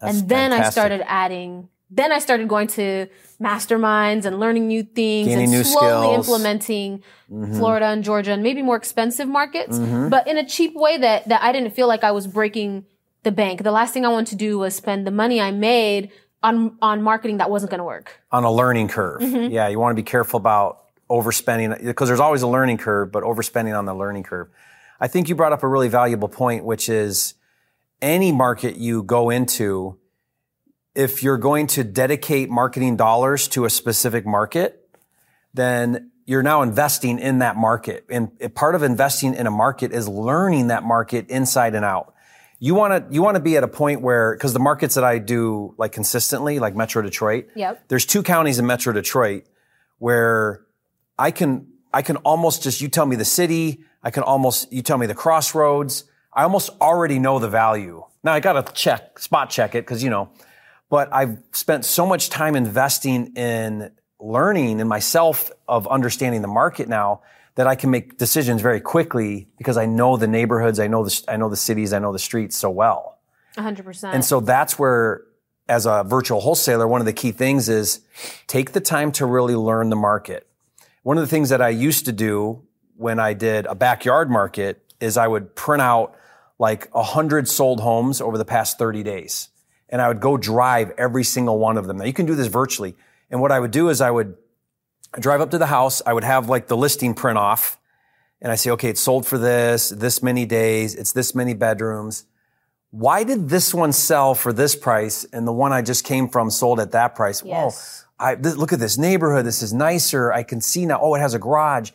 That's 0.00 0.20
and 0.20 0.28
then 0.28 0.52
I 0.52 0.70
started 0.70 1.02
adding. 1.06 1.68
Then 1.90 2.12
I 2.12 2.18
started 2.18 2.48
going 2.48 2.66
to 2.68 3.06
masterminds 3.40 4.24
and 4.26 4.38
learning 4.38 4.66
new 4.66 4.82
things 4.82 5.28
Gaining 5.28 5.54
and 5.54 5.66
slowly 5.66 5.88
skills. 5.88 6.04
Mm-hmm. 6.04 6.20
implementing 6.20 7.02
Florida 7.56 7.86
and 7.86 8.04
Georgia 8.04 8.32
and 8.32 8.42
maybe 8.42 8.60
more 8.62 8.76
expensive 8.76 9.28
markets, 9.28 9.78
but 9.78 10.26
in 10.26 10.36
a 10.36 10.46
cheap 10.46 10.74
way 10.74 10.98
that 10.98 11.28
that 11.28 11.42
I 11.42 11.52
didn't 11.52 11.70
feel 11.70 11.86
like 11.88 12.04
I 12.04 12.10
was 12.10 12.26
breaking 12.26 12.84
the 13.22 13.32
bank. 13.32 13.62
The 13.62 13.70
last 13.72 13.94
thing 13.94 14.04
I 14.04 14.08
wanted 14.08 14.30
to 14.30 14.36
do 14.36 14.58
was 14.58 14.74
spend 14.74 15.06
the 15.06 15.10
money 15.10 15.40
I 15.40 15.50
made 15.50 16.10
on 16.42 16.76
on 16.80 17.02
marketing 17.02 17.38
that 17.38 17.50
wasn't 17.50 17.70
going 17.70 17.78
to 17.78 17.84
work. 17.84 18.20
on 18.30 18.44
a 18.44 18.52
learning 18.52 18.88
curve. 18.88 19.20
Mm-hmm. 19.20 19.52
Yeah, 19.52 19.68
you 19.68 19.78
want 19.78 19.96
to 19.96 20.02
be 20.02 20.06
careful 20.06 20.38
about 20.38 20.84
overspending 21.10 21.82
because 21.84 22.08
there's 22.08 22.20
always 22.20 22.42
a 22.42 22.46
learning 22.48 22.78
curve, 22.78 23.10
but 23.10 23.22
overspending 23.22 23.76
on 23.76 23.84
the 23.86 23.94
learning 23.94 24.24
curve. 24.24 24.48
I 25.00 25.08
think 25.08 25.28
you 25.28 25.34
brought 25.34 25.52
up 25.52 25.62
a 25.62 25.68
really 25.68 25.88
valuable 25.88 26.28
point, 26.28 26.64
which 26.64 26.88
is 26.88 27.34
any 28.02 28.32
market 28.32 28.76
you 28.76 29.02
go 29.02 29.30
into, 29.30 29.98
if 30.94 31.22
you're 31.22 31.38
going 31.38 31.66
to 31.68 31.84
dedicate 31.84 32.50
marketing 32.50 32.96
dollars 32.96 33.48
to 33.48 33.64
a 33.64 33.70
specific 33.70 34.26
market, 34.26 34.88
then 35.54 36.10
you're 36.26 36.42
now 36.42 36.62
investing 36.62 37.18
in 37.18 37.38
that 37.38 37.56
market. 37.56 38.04
And 38.10 38.30
part 38.54 38.74
of 38.74 38.82
investing 38.82 39.34
in 39.34 39.46
a 39.46 39.50
market 39.50 39.92
is 39.92 40.08
learning 40.08 40.68
that 40.68 40.82
market 40.82 41.30
inside 41.30 41.74
and 41.74 41.84
out. 41.84 42.14
You 42.60 42.74
want 42.74 43.08
to 43.08 43.14
you 43.14 43.22
want 43.22 43.36
to 43.36 43.40
be 43.42 43.56
at 43.56 43.62
a 43.62 43.68
point 43.68 44.00
where 44.00 44.34
because 44.34 44.52
the 44.52 44.58
markets 44.58 44.96
that 44.96 45.04
I 45.04 45.18
do 45.18 45.74
like 45.78 45.92
consistently, 45.92 46.58
like 46.58 46.74
Metro 46.74 47.02
Detroit, 47.02 47.46
Yep. 47.54 47.84
there's 47.88 48.04
two 48.04 48.22
counties 48.22 48.58
in 48.58 48.66
Metro 48.66 48.92
Detroit 48.92 49.44
where 49.98 50.62
I 51.18 51.30
can 51.30 51.68
I 51.92 52.02
can 52.02 52.16
almost 52.18 52.62
just 52.64 52.80
you 52.80 52.88
tell 52.88 53.06
me 53.06 53.16
the 53.16 53.24
city, 53.24 53.84
I 54.02 54.10
can 54.10 54.24
almost 54.24 54.72
you 54.72 54.82
tell 54.82 54.98
me 54.98 55.06
the 55.06 55.14
crossroads. 55.14 56.04
I 56.32 56.42
almost 56.42 56.70
already 56.80 57.18
know 57.18 57.38
the 57.38 57.48
value. 57.48 58.04
Now 58.24 58.32
I 58.32 58.40
got 58.40 58.66
to 58.66 58.72
check 58.72 59.18
spot 59.20 59.50
check 59.50 59.74
it 59.74 59.84
because 59.84 60.02
you 60.02 60.10
know, 60.10 60.30
but 60.90 61.12
I've 61.12 61.38
spent 61.52 61.84
so 61.84 62.06
much 62.06 62.28
time 62.28 62.56
investing 62.56 63.34
in 63.36 63.92
learning 64.20 64.80
in 64.80 64.88
myself 64.88 65.52
of 65.68 65.86
understanding 65.86 66.42
the 66.42 66.48
market 66.48 66.88
now 66.88 67.22
that 67.58 67.66
I 67.66 67.74
can 67.74 67.90
make 67.90 68.18
decisions 68.18 68.62
very 68.62 68.80
quickly 68.80 69.48
because 69.58 69.76
I 69.76 69.84
know 69.84 70.16
the 70.16 70.28
neighborhoods, 70.28 70.78
I 70.78 70.86
know 70.86 71.02
the 71.04 71.24
I 71.26 71.36
know 71.36 71.48
the 71.48 71.56
cities, 71.56 71.92
I 71.92 71.98
know 71.98 72.12
the 72.12 72.18
streets 72.20 72.56
so 72.56 72.70
well. 72.70 73.18
100%. 73.56 74.14
And 74.14 74.24
so 74.24 74.38
that's 74.38 74.78
where, 74.78 75.24
as 75.68 75.84
a 75.84 76.04
virtual 76.04 76.38
wholesaler, 76.38 76.86
one 76.86 77.00
of 77.00 77.04
the 77.04 77.12
key 77.12 77.32
things 77.32 77.68
is 77.68 78.00
take 78.46 78.70
the 78.74 78.80
time 78.80 79.10
to 79.10 79.26
really 79.26 79.56
learn 79.56 79.90
the 79.90 79.96
market. 79.96 80.46
One 81.02 81.18
of 81.18 81.22
the 81.22 81.26
things 81.26 81.48
that 81.48 81.60
I 81.60 81.70
used 81.70 82.04
to 82.04 82.12
do 82.12 82.62
when 82.96 83.18
I 83.18 83.34
did 83.34 83.66
a 83.66 83.74
backyard 83.74 84.30
market 84.30 84.80
is 85.00 85.16
I 85.16 85.26
would 85.26 85.56
print 85.56 85.82
out 85.82 86.14
like 86.60 86.88
a 86.94 87.02
hundred 87.02 87.48
sold 87.48 87.80
homes 87.80 88.20
over 88.20 88.38
the 88.38 88.44
past 88.44 88.78
30 88.78 89.02
days. 89.02 89.48
And 89.88 90.00
I 90.00 90.06
would 90.06 90.20
go 90.20 90.36
drive 90.36 90.92
every 90.96 91.24
single 91.24 91.58
one 91.58 91.76
of 91.76 91.88
them. 91.88 91.98
Now 91.98 92.04
you 92.04 92.12
can 92.12 92.26
do 92.26 92.36
this 92.36 92.46
virtually. 92.46 92.94
And 93.32 93.40
what 93.40 93.50
I 93.50 93.58
would 93.58 93.72
do 93.72 93.88
is 93.88 94.00
I 94.00 94.12
would 94.12 94.36
drive 95.18 95.40
up 95.40 95.50
to 95.50 95.58
the 95.58 95.66
house. 95.66 96.02
I 96.04 96.12
would 96.12 96.24
have 96.24 96.48
like 96.48 96.66
the 96.68 96.76
listing 96.76 97.14
print 97.14 97.38
off 97.38 97.78
and 98.40 98.52
I 98.52 98.54
say, 98.54 98.70
okay, 98.70 98.90
it's 98.90 99.00
sold 99.00 99.26
for 99.26 99.38
this, 99.38 99.88
this 99.90 100.22
many 100.22 100.46
days. 100.46 100.94
It's 100.94 101.12
this 101.12 101.34
many 101.34 101.54
bedrooms 101.54 102.24
why 102.90 103.22
did 103.24 103.48
this 103.48 103.74
one 103.74 103.92
sell 103.92 104.34
for 104.34 104.52
this 104.52 104.74
price 104.74 105.24
and 105.32 105.46
the 105.46 105.52
one 105.52 105.72
I 105.72 105.82
just 105.82 106.04
came 106.04 106.28
from 106.28 106.50
sold 106.50 106.80
at 106.80 106.92
that 106.92 107.14
price? 107.14 107.42
Yes. 107.44 108.04
Whoa, 108.18 108.26
I 108.30 108.34
th- 108.34 108.56
look 108.56 108.72
at 108.72 108.80
this 108.80 108.96
neighborhood. 108.96 109.44
This 109.44 109.62
is 109.62 109.74
nicer. 109.74 110.32
I 110.32 110.42
can 110.42 110.60
see 110.60 110.86
now. 110.86 110.98
Oh, 111.00 111.14
it 111.14 111.20
has 111.20 111.34
a 111.34 111.38
garage. 111.38 111.90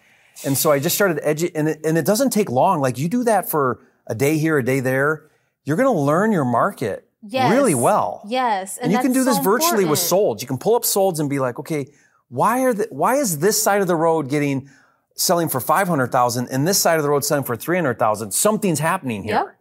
And 0.45 0.57
so 0.57 0.71
I 0.71 0.79
just 0.79 0.95
started 0.95 1.17
edu- 1.23 1.51
and 1.55 1.67
it, 1.69 1.81
and 1.83 1.97
it 1.97 2.05
doesn't 2.05 2.29
take 2.29 2.49
long. 2.49 2.79
Like 2.79 2.97
you 2.97 3.07
do 3.09 3.23
that 3.23 3.49
for 3.49 3.81
a 4.07 4.15
day 4.15 4.37
here, 4.37 4.57
a 4.57 4.63
day 4.63 4.79
there. 4.79 5.29
You're 5.65 5.77
going 5.77 5.93
to 5.93 5.99
learn 5.99 6.31
your 6.31 6.45
market 6.45 7.07
Yes. 7.25 7.53
really 7.53 7.73
well. 7.73 8.21
Yes, 8.27 8.77
And, 8.77 8.91
you 8.91 8.99
can 8.99 9.13
do 9.13 9.23
this 9.23 9.37
so 9.37 9.43
virtually 9.43 9.85
with 9.85 9.99
solds. 9.99 10.41
You 10.41 10.47
can 10.47 10.57
pull 10.57 10.75
up 10.75 10.83
solds 10.83 11.21
and 11.21 11.29
be 11.29 11.39
like, 11.39 11.57
okay, 11.57 11.87
why 12.29 12.61
are 12.61 12.73
the, 12.73 12.87
why 12.89 13.15
is 13.15 13.39
this 13.39 13.61
side 13.61 13.81
of 13.81 13.87
the 13.87 13.95
road 13.95 14.29
getting 14.29 14.69
selling 15.15 15.47
for 15.49 15.59
500,000 15.59 16.47
and 16.49 16.67
this 16.67 16.79
side 16.79 16.97
of 16.97 17.03
the 17.03 17.09
road 17.09 17.23
selling 17.23 17.43
for 17.43 17.55
300,000? 17.55 18.31
Something's 18.31 18.79
happening 18.79 19.23
here. 19.23 19.33
Yep. 19.35 19.55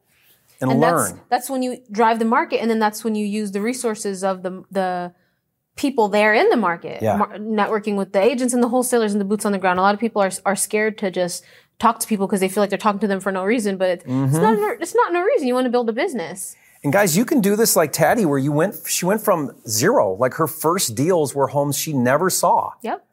And, 0.61 0.71
and 0.71 0.81
learn. 0.81 1.11
That's, 1.16 1.21
that's 1.28 1.50
when 1.50 1.62
you 1.62 1.78
drive 1.90 2.19
the 2.21 2.25
market, 2.25 2.61
and 2.61 2.71
then 2.71 2.78
that's 2.78 3.02
when 3.02 3.14
you 3.16 3.26
use 3.26 3.50
the 3.50 3.61
resources 3.61 4.23
of 4.23 4.42
the 4.45 4.62
the 4.71 5.12
people 5.75 6.09
there 6.09 6.33
in 6.35 6.49
the 6.50 6.57
market. 6.57 7.02
Yeah. 7.02 7.16
Mar- 7.16 7.37
networking 7.38 7.97
with 7.97 8.12
the 8.12 8.21
agents 8.21 8.54
and 8.54 8.62
the 8.62 8.69
wholesalers 8.69 9.12
and 9.12 9.21
the 9.21 9.25
boots 9.25 9.45
on 9.45 9.50
the 9.50 9.59
ground. 9.59 9.81
A 9.81 9.83
lot 9.83 9.92
of 9.95 9.99
people 10.00 10.23
are 10.23 10.31
are 10.47 10.54
scared 10.54 10.99
to 10.99 11.11
just 11.11 11.45
talk 11.81 11.99
to 11.99 12.07
people 12.07 12.28
because 12.28 12.38
they 12.38 12.49
feel 12.49 12.62
like 12.62 12.71
they're 12.71 12.78
talking 12.78 13.00
to 13.00 13.09
them 13.09 13.19
for 13.19 13.33
no 13.33 13.45
reason, 13.45 13.76
but 13.76 13.88
it's, 13.90 14.04
Mm-hmm. 14.04 14.25
it's 14.26 14.38
not 14.38 14.81
it's 14.83 14.95
not 14.95 15.12
no 15.12 15.21
reason. 15.23 15.49
You 15.49 15.54
want 15.54 15.64
to 15.64 15.71
build 15.71 15.88
a 15.88 15.92
business. 15.92 16.54
And 16.84 16.92
guys, 16.92 17.16
you 17.16 17.24
can 17.24 17.40
do 17.40 17.54
this 17.54 17.76
like 17.76 17.92
Tadi, 17.92 18.24
where 18.24 18.38
you 18.38 18.50
went, 18.50 18.76
she 18.86 19.04
went 19.04 19.20
from 19.20 19.52
zero. 19.68 20.14
Like 20.14 20.34
her 20.34 20.48
first 20.48 20.94
deals 20.94 21.34
were 21.34 21.48
homes 21.48 21.78
she 21.78 21.92
never 21.92 22.28
saw. 22.28 22.72
Yep. 22.82 23.06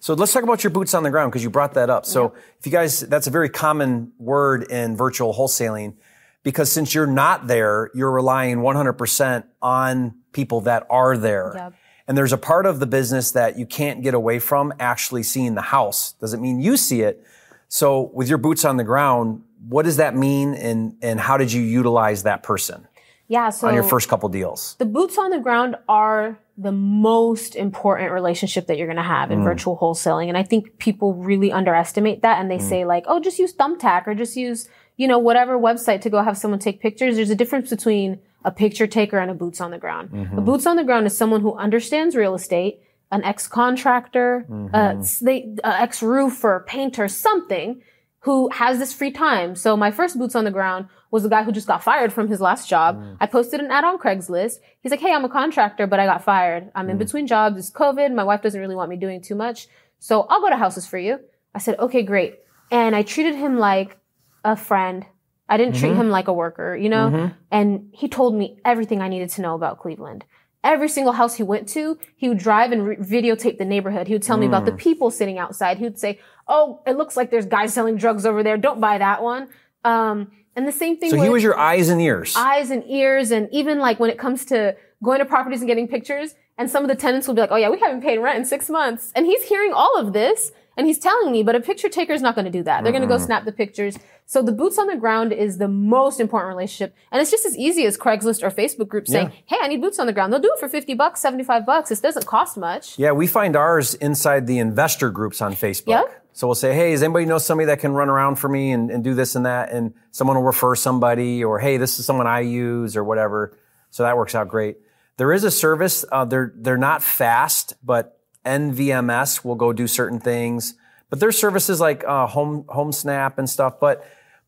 So 0.00 0.14
let's 0.14 0.32
talk 0.32 0.42
about 0.42 0.64
your 0.64 0.72
boots 0.72 0.94
on 0.94 1.04
the 1.04 1.10
ground 1.10 1.30
because 1.30 1.44
you 1.44 1.48
brought 1.50 1.74
that 1.74 1.88
up. 1.88 2.04
So 2.04 2.34
if 2.58 2.66
you 2.66 2.72
guys, 2.72 3.00
that's 3.00 3.28
a 3.28 3.30
very 3.30 3.48
common 3.48 4.12
word 4.18 4.64
in 4.64 4.96
virtual 4.96 5.32
wholesaling 5.32 5.94
because 6.42 6.72
since 6.72 6.92
you're 6.92 7.06
not 7.06 7.46
there, 7.46 7.90
you're 7.94 8.10
relying 8.10 8.58
100% 8.58 9.44
on 9.62 10.14
people 10.32 10.62
that 10.62 10.86
are 10.90 11.16
there. 11.16 11.52
Yep. 11.54 11.74
And 12.08 12.18
there's 12.18 12.32
a 12.32 12.38
part 12.38 12.66
of 12.66 12.80
the 12.80 12.86
business 12.86 13.30
that 13.30 13.56
you 13.56 13.64
can't 13.64 14.02
get 14.02 14.12
away 14.12 14.40
from 14.40 14.74
actually 14.80 15.22
seeing 15.22 15.54
the 15.54 15.62
house. 15.62 16.12
Doesn't 16.14 16.42
mean 16.42 16.60
you 16.60 16.76
see 16.76 17.02
it. 17.02 17.24
So 17.68 18.10
with 18.12 18.28
your 18.28 18.38
boots 18.38 18.64
on 18.64 18.76
the 18.76 18.84
ground, 18.84 19.44
what 19.68 19.84
does 19.84 19.96
that 19.98 20.14
mean 20.16 20.54
and, 20.54 20.96
and 21.02 21.20
how 21.20 21.36
did 21.36 21.52
you 21.52 21.62
utilize 21.62 22.22
that 22.24 22.42
person 22.42 22.86
Yeah. 23.28 23.50
So 23.50 23.68
on 23.68 23.74
your 23.74 23.84
first 23.84 24.08
couple 24.08 24.28
deals? 24.28 24.76
the 24.78 24.84
boots 24.86 25.16
on 25.18 25.30
the 25.30 25.38
ground 25.40 25.76
are 25.88 26.38
the 26.58 26.72
most 26.72 27.56
important 27.56 28.12
relationship 28.12 28.66
that 28.66 28.76
you're 28.76 28.86
going 28.86 28.96
to 28.96 29.02
have 29.02 29.28
Mm. 29.30 29.32
in 29.34 29.42
virtual 29.44 29.76
wholesaling. 29.78 30.28
And 30.28 30.36
I 30.36 30.42
think 30.42 30.78
people 30.78 31.14
really 31.14 31.50
underestimate 31.50 32.20
that 32.22 32.40
and 32.40 32.50
they 32.50 32.58
Mm. 32.58 32.68
say 32.68 32.84
like, 32.84 33.04
oh, 33.08 33.20
just 33.20 33.38
use 33.38 33.54
Thumbtack 33.54 34.06
or 34.06 34.14
just 34.14 34.36
use, 34.36 34.68
you 34.96 35.08
know, 35.08 35.18
whatever 35.18 35.58
website 35.58 36.00
to 36.02 36.10
go 36.10 36.22
have 36.22 36.36
someone 36.36 36.60
take 36.60 36.80
pictures. 36.80 37.16
There's 37.16 37.30
a 37.30 37.34
difference 37.42 37.70
between 37.70 38.18
a 38.44 38.50
picture 38.50 38.86
taker 38.86 39.18
and 39.18 39.30
a 39.30 39.34
boots 39.34 39.60
on 39.60 39.70
the 39.70 39.78
ground. 39.78 40.10
Mm-hmm. 40.10 40.38
A 40.38 40.40
boots 40.42 40.66
on 40.66 40.76
the 40.76 40.84
ground 40.84 41.06
is 41.06 41.16
someone 41.16 41.40
who 41.40 41.54
understands 41.56 42.14
real 42.16 42.34
estate, 42.34 42.80
an 43.10 43.22
ex-contractor, 43.24 44.44
Mm-hmm. 44.50 44.74
uh, 44.74 45.04
they, 45.22 45.54
uh, 45.64 45.76
ex-roofer, 45.80 46.64
painter, 46.66 47.08
something 47.08 47.82
who 48.22 48.48
has 48.50 48.78
this 48.78 48.92
free 48.92 49.10
time. 49.10 49.54
So 49.56 49.76
my 49.76 49.90
first 49.90 50.18
boots 50.18 50.34
on 50.34 50.44
the 50.44 50.50
ground 50.50 50.86
was 51.10 51.24
the 51.24 51.28
guy 51.28 51.42
who 51.42 51.52
just 51.52 51.66
got 51.66 51.82
fired 51.82 52.12
from 52.12 52.28
his 52.28 52.40
last 52.40 52.68
job. 52.68 52.98
Mm. 52.98 53.16
I 53.20 53.26
posted 53.26 53.60
an 53.60 53.70
ad 53.70 53.84
on 53.84 53.98
Craigslist. 53.98 54.58
He's 54.80 54.90
like, 54.90 55.00
Hey, 55.00 55.12
I'm 55.12 55.24
a 55.24 55.28
contractor, 55.28 55.86
but 55.86 55.98
I 55.98 56.06
got 56.06 56.22
fired. 56.22 56.70
I'm 56.74 56.88
in 56.88 56.96
mm. 56.96 57.00
between 57.00 57.26
jobs. 57.26 57.58
It's 57.58 57.70
COVID. 57.70 58.14
My 58.14 58.24
wife 58.24 58.40
doesn't 58.40 58.60
really 58.60 58.76
want 58.76 58.90
me 58.90 58.96
doing 58.96 59.20
too 59.20 59.34
much. 59.34 59.66
So 59.98 60.22
I'll 60.22 60.40
go 60.40 60.48
to 60.48 60.56
houses 60.56 60.86
for 60.86 60.98
you. 60.98 61.18
I 61.54 61.58
said, 61.58 61.78
okay, 61.78 62.02
great. 62.02 62.38
And 62.70 62.94
I 62.94 63.02
treated 63.02 63.34
him 63.34 63.58
like 63.58 63.98
a 64.44 64.56
friend. 64.56 65.04
I 65.48 65.56
didn't 65.56 65.74
treat 65.74 65.90
mm-hmm. 65.90 66.00
him 66.02 66.10
like 66.10 66.28
a 66.28 66.32
worker, 66.32 66.76
you 66.76 66.88
know? 66.88 67.10
Mm-hmm. 67.10 67.34
And 67.50 67.90
he 67.92 68.08
told 68.08 68.34
me 68.34 68.58
everything 68.64 69.02
I 69.02 69.08
needed 69.08 69.30
to 69.30 69.42
know 69.42 69.54
about 69.54 69.80
Cleveland. 69.80 70.24
Every 70.64 70.88
single 70.88 71.14
house 71.14 71.34
he 71.36 71.42
went 71.42 71.68
to, 71.70 71.98
he 72.16 72.28
would 72.28 72.38
drive 72.38 72.70
and 72.72 72.86
re- 72.86 72.96
videotape 72.96 73.58
the 73.58 73.64
neighborhood. 73.64 74.06
He 74.06 74.14
would 74.14 74.22
tell 74.22 74.36
me 74.36 74.46
about 74.46 74.62
Mm. 74.62 74.66
the 74.66 74.72
people 74.72 75.10
sitting 75.10 75.38
outside. 75.38 75.78
He 75.78 75.84
would 75.84 75.98
say, 75.98 76.20
"Oh, 76.46 76.80
it 76.86 76.96
looks 76.96 77.16
like 77.16 77.30
there's 77.30 77.46
guys 77.46 77.74
selling 77.74 77.96
drugs 77.96 78.24
over 78.24 78.42
there. 78.42 78.56
Don't 78.56 78.80
buy 78.80 78.98
that 78.98 79.22
one." 79.22 79.48
Um, 79.84 80.30
and 80.54 80.66
the 80.68 80.72
same 80.72 80.96
thing. 80.98 81.10
So 81.10 81.16
with 81.16 81.24
he 81.24 81.30
was 81.30 81.42
your 81.42 81.58
eyes 81.58 81.88
and 81.88 82.00
ears. 82.00 82.34
eyes 82.36 82.70
and 82.70 82.84
ears, 82.86 83.30
and 83.32 83.48
even 83.50 83.78
like 83.80 83.98
when 83.98 84.10
it 84.10 84.18
comes 84.18 84.44
to 84.46 84.76
going 85.02 85.18
to 85.18 85.24
properties 85.24 85.60
and 85.60 85.68
getting 85.68 85.88
pictures. 85.88 86.34
And 86.58 86.70
some 86.70 86.84
of 86.84 86.88
the 86.88 86.94
tenants 86.94 87.26
will 87.26 87.34
be 87.34 87.40
like, 87.40 87.50
"Oh 87.50 87.56
yeah, 87.56 87.70
we 87.70 87.80
haven't 87.80 88.02
paid 88.02 88.18
rent 88.18 88.38
in 88.38 88.44
six 88.44 88.68
months," 88.70 89.10
and 89.16 89.26
he's 89.26 89.42
hearing 89.44 89.72
all 89.72 89.96
of 89.98 90.12
this. 90.12 90.52
And 90.76 90.86
he's 90.86 90.98
telling 90.98 91.30
me, 91.32 91.42
but 91.42 91.54
a 91.54 91.60
picture 91.60 91.90
taker 91.90 92.14
is 92.14 92.22
not 92.22 92.34
going 92.34 92.46
to 92.46 92.50
do 92.50 92.62
that. 92.62 92.82
They're 92.82 92.92
going 92.92 93.02
to 93.02 93.08
go 93.08 93.18
snap 93.18 93.44
the 93.44 93.52
pictures. 93.52 93.98
So 94.32 94.42
the 94.42 94.50
boots 94.50 94.78
on 94.78 94.86
the 94.86 94.96
ground 94.96 95.34
is 95.34 95.58
the 95.58 95.68
most 95.68 96.18
important 96.18 96.48
relationship. 96.48 96.96
And 97.10 97.20
it's 97.20 97.30
just 97.30 97.44
as 97.44 97.54
easy 97.58 97.84
as 97.84 97.98
Craigslist 97.98 98.42
or 98.42 98.50
Facebook 98.50 98.88
group 98.88 99.06
saying, 99.06 99.30
Hey, 99.44 99.58
I 99.60 99.68
need 99.68 99.82
boots 99.82 99.98
on 99.98 100.06
the 100.06 100.12
ground. 100.14 100.32
They'll 100.32 100.40
do 100.40 100.50
it 100.54 100.58
for 100.58 100.70
50 100.70 100.94
bucks, 100.94 101.20
75 101.20 101.66
bucks. 101.66 101.90
This 101.90 102.00
doesn't 102.00 102.24
cost 102.24 102.56
much. 102.56 102.98
Yeah, 102.98 103.12
we 103.12 103.26
find 103.26 103.56
ours 103.56 103.92
inside 103.92 104.46
the 104.46 104.58
investor 104.58 105.10
groups 105.10 105.42
on 105.42 105.52
Facebook. 105.52 105.88
Yep. 105.88 106.28
So 106.32 106.46
we'll 106.46 106.54
say, 106.54 106.74
hey, 106.74 106.92
does 106.92 107.02
anybody 107.02 107.26
know 107.26 107.36
somebody 107.36 107.66
that 107.66 107.80
can 107.80 107.92
run 107.92 108.08
around 108.08 108.36
for 108.36 108.48
me 108.48 108.72
and, 108.72 108.90
and 108.90 109.04
do 109.04 109.12
this 109.12 109.36
and 109.36 109.44
that? 109.44 109.70
And 109.70 109.92
someone 110.12 110.38
will 110.38 110.44
refer 110.44 110.76
somebody, 110.76 111.44
or 111.44 111.58
hey, 111.58 111.76
this 111.76 111.98
is 111.98 112.06
someone 112.06 112.26
I 112.26 112.40
use, 112.40 112.96
or 112.96 113.04
whatever. 113.04 113.58
So 113.90 114.02
that 114.02 114.16
works 114.16 114.34
out 114.34 114.48
great. 114.48 114.78
There 115.18 115.34
is 115.34 115.44
a 115.44 115.50
service. 115.50 116.06
Uh, 116.10 116.24
they're 116.24 116.54
they're 116.56 116.78
not 116.78 117.02
fast, 117.02 117.74
but 117.84 118.18
NVMS 118.46 119.44
will 119.44 119.56
go 119.56 119.74
do 119.74 119.86
certain 119.86 120.20
things. 120.20 120.72
But 121.10 121.20
there's 121.20 121.36
services 121.36 121.80
like 121.80 122.02
uh, 122.04 122.28
Home 122.28 122.64
Home 122.70 122.92
Snap 122.92 123.38
and 123.38 123.50
stuff. 123.50 123.78
But 123.78 124.02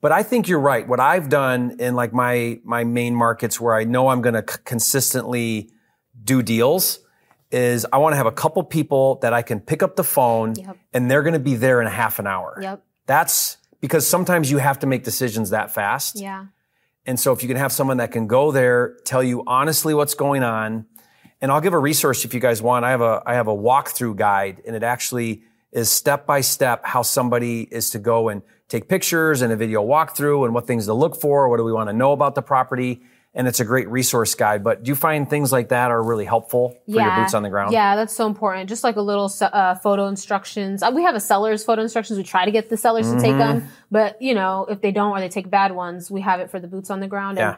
but 0.05 0.13
I 0.13 0.23
think 0.23 0.49
you're 0.49 0.61
right. 0.61 0.87
What 0.87 1.01
I've 1.01 1.31
done 1.31 1.77
in 1.79 1.95
like 1.95 2.13
my 2.13 2.61
my 2.63 2.85
main 2.85 3.15
markets 3.15 3.59
where 3.59 3.75
I 3.75 3.85
know 3.85 4.09
I'm 4.09 4.21
going 4.21 4.35
to 4.35 4.45
c- 4.47 4.59
consistently 4.63 5.71
do 6.23 6.43
deals 6.43 6.99
is 7.51 7.87
I 7.91 7.97
want 7.97 8.13
to 8.13 8.19
have 8.19 8.27
a 8.27 8.33
couple 8.43 8.63
people 8.65 9.15
that 9.23 9.33
I 9.33 9.41
can 9.41 9.61
pick 9.61 9.83
up 9.83 9.97
the 9.97 10.05
phone 10.05 10.57
Yep. 10.57 10.77
and 10.93 11.11
they're 11.11 11.23
going 11.23 11.33
to 11.33 11.47
be 11.53 11.55
there 11.55 11.81
in 11.81 11.87
a 11.87 11.97
half 12.03 12.19
an 12.19 12.27
hour. 12.27 12.59
Yep. 12.61 12.85
That's 13.07 13.57
because 13.81 14.07
sometimes 14.07 14.51
you 14.51 14.59
have 14.59 14.79
to 14.81 14.87
make 14.87 15.05
decisions 15.05 15.49
that 15.51 15.73
fast. 15.73 16.21
Yeah. 16.21 16.49
And 17.07 17.19
so 17.19 17.33
if 17.33 17.43
you 17.43 17.49
can 17.49 17.57
have 17.57 17.73
someone 17.73 17.97
that 17.97 18.13
can 18.13 18.27
go 18.27 18.53
there, 18.53 18.99
tell 19.07 19.23
you 19.23 19.43
honestly 19.47 19.95
what's 19.95 20.15
going 20.15 20.43
on, 20.43 20.85
and 21.41 21.51
I'll 21.51 21.63
give 21.63 21.73
a 21.73 21.79
resource 21.79 22.27
if 22.27 22.35
you 22.35 22.41
guys 22.41 22.61
want. 22.61 22.85
I 22.85 22.91
have 22.91 23.01
a 23.01 23.23
I 23.25 23.33
have 23.41 23.49
a 23.49 23.57
walkthrough 23.57 24.17
guide 24.17 24.61
and 24.67 24.77
it 24.77 24.83
actually 24.83 25.45
is 25.73 25.91
step 25.91 26.27
by 26.27 26.43
step 26.43 26.85
how 26.85 27.01
somebody 27.01 27.63
is 27.63 27.89
to 27.91 27.99
go 27.99 28.29
and 28.29 28.43
take 28.69 28.89
pictures 28.89 29.43
and 29.43 29.53
a 29.53 29.57
video 29.57 29.85
walkthrough 29.85 30.45
and 30.45 30.55
what 30.55 30.67
things 30.67 30.87
to 30.87 30.95
look 30.95 31.21
for, 31.21 31.49
what 31.49 31.59
do 31.59 31.65
we 31.65 31.73
want 31.73 31.89
to 31.89 31.93
know 31.93 32.13
about 32.13 32.35
the 32.35 32.43
property. 32.43 33.03
And 33.37 33.49
it's 33.49 33.59
a 33.59 33.65
great 33.65 33.89
resource 33.89 34.37
guide. 34.37 34.63
But 34.63 34.85
do 34.85 34.91
you 34.91 34.95
find 34.95 35.29
things 35.29 35.51
like 35.51 35.71
that 35.71 35.91
are 35.91 36.01
really 36.01 36.25
helpful 36.25 36.79
for 36.87 37.01
your 37.01 37.17
boots 37.17 37.35
on 37.35 37.43
the 37.43 37.51
ground? 37.51 37.73
Yeah, 37.73 37.97
that's 37.97 38.15
so 38.15 38.29
important. 38.29 38.69
Just 38.69 38.85
like 38.85 38.95
a 38.95 39.01
little 39.01 39.29
uh, 39.41 39.75
photo 39.75 40.07
instructions. 40.07 40.85
Uh, 40.85 40.93
we 40.95 41.03
have 41.03 41.17
a 41.17 41.21
seller's 41.21 41.65
photo 41.65 41.83
instructions. 41.83 42.17
We 42.17 42.23
try 42.23 42.45
to 42.45 42.53
get 42.53 42.71
the 42.71 42.77
sellers 42.77 43.07
to 43.09 43.15
Mm-hmm. 43.17 43.23
take 43.23 43.37
them, 43.37 43.69
but 43.91 44.23
you 44.23 44.35
know, 44.35 44.67
if 44.71 44.81
they 44.81 44.93
don't 44.93 45.11
or 45.11 45.21
they 45.21 45.29
take 45.29 45.51
bad 45.51 45.73
ones, 45.75 46.13
we 46.13 46.21
have 46.21 46.39
it 46.39 46.49
for 46.49 46.61
the 46.61 46.69
boots 46.69 46.91
on 46.91 47.01
the 47.01 47.09
ground. 47.09 47.39
Yeah. 47.39 47.57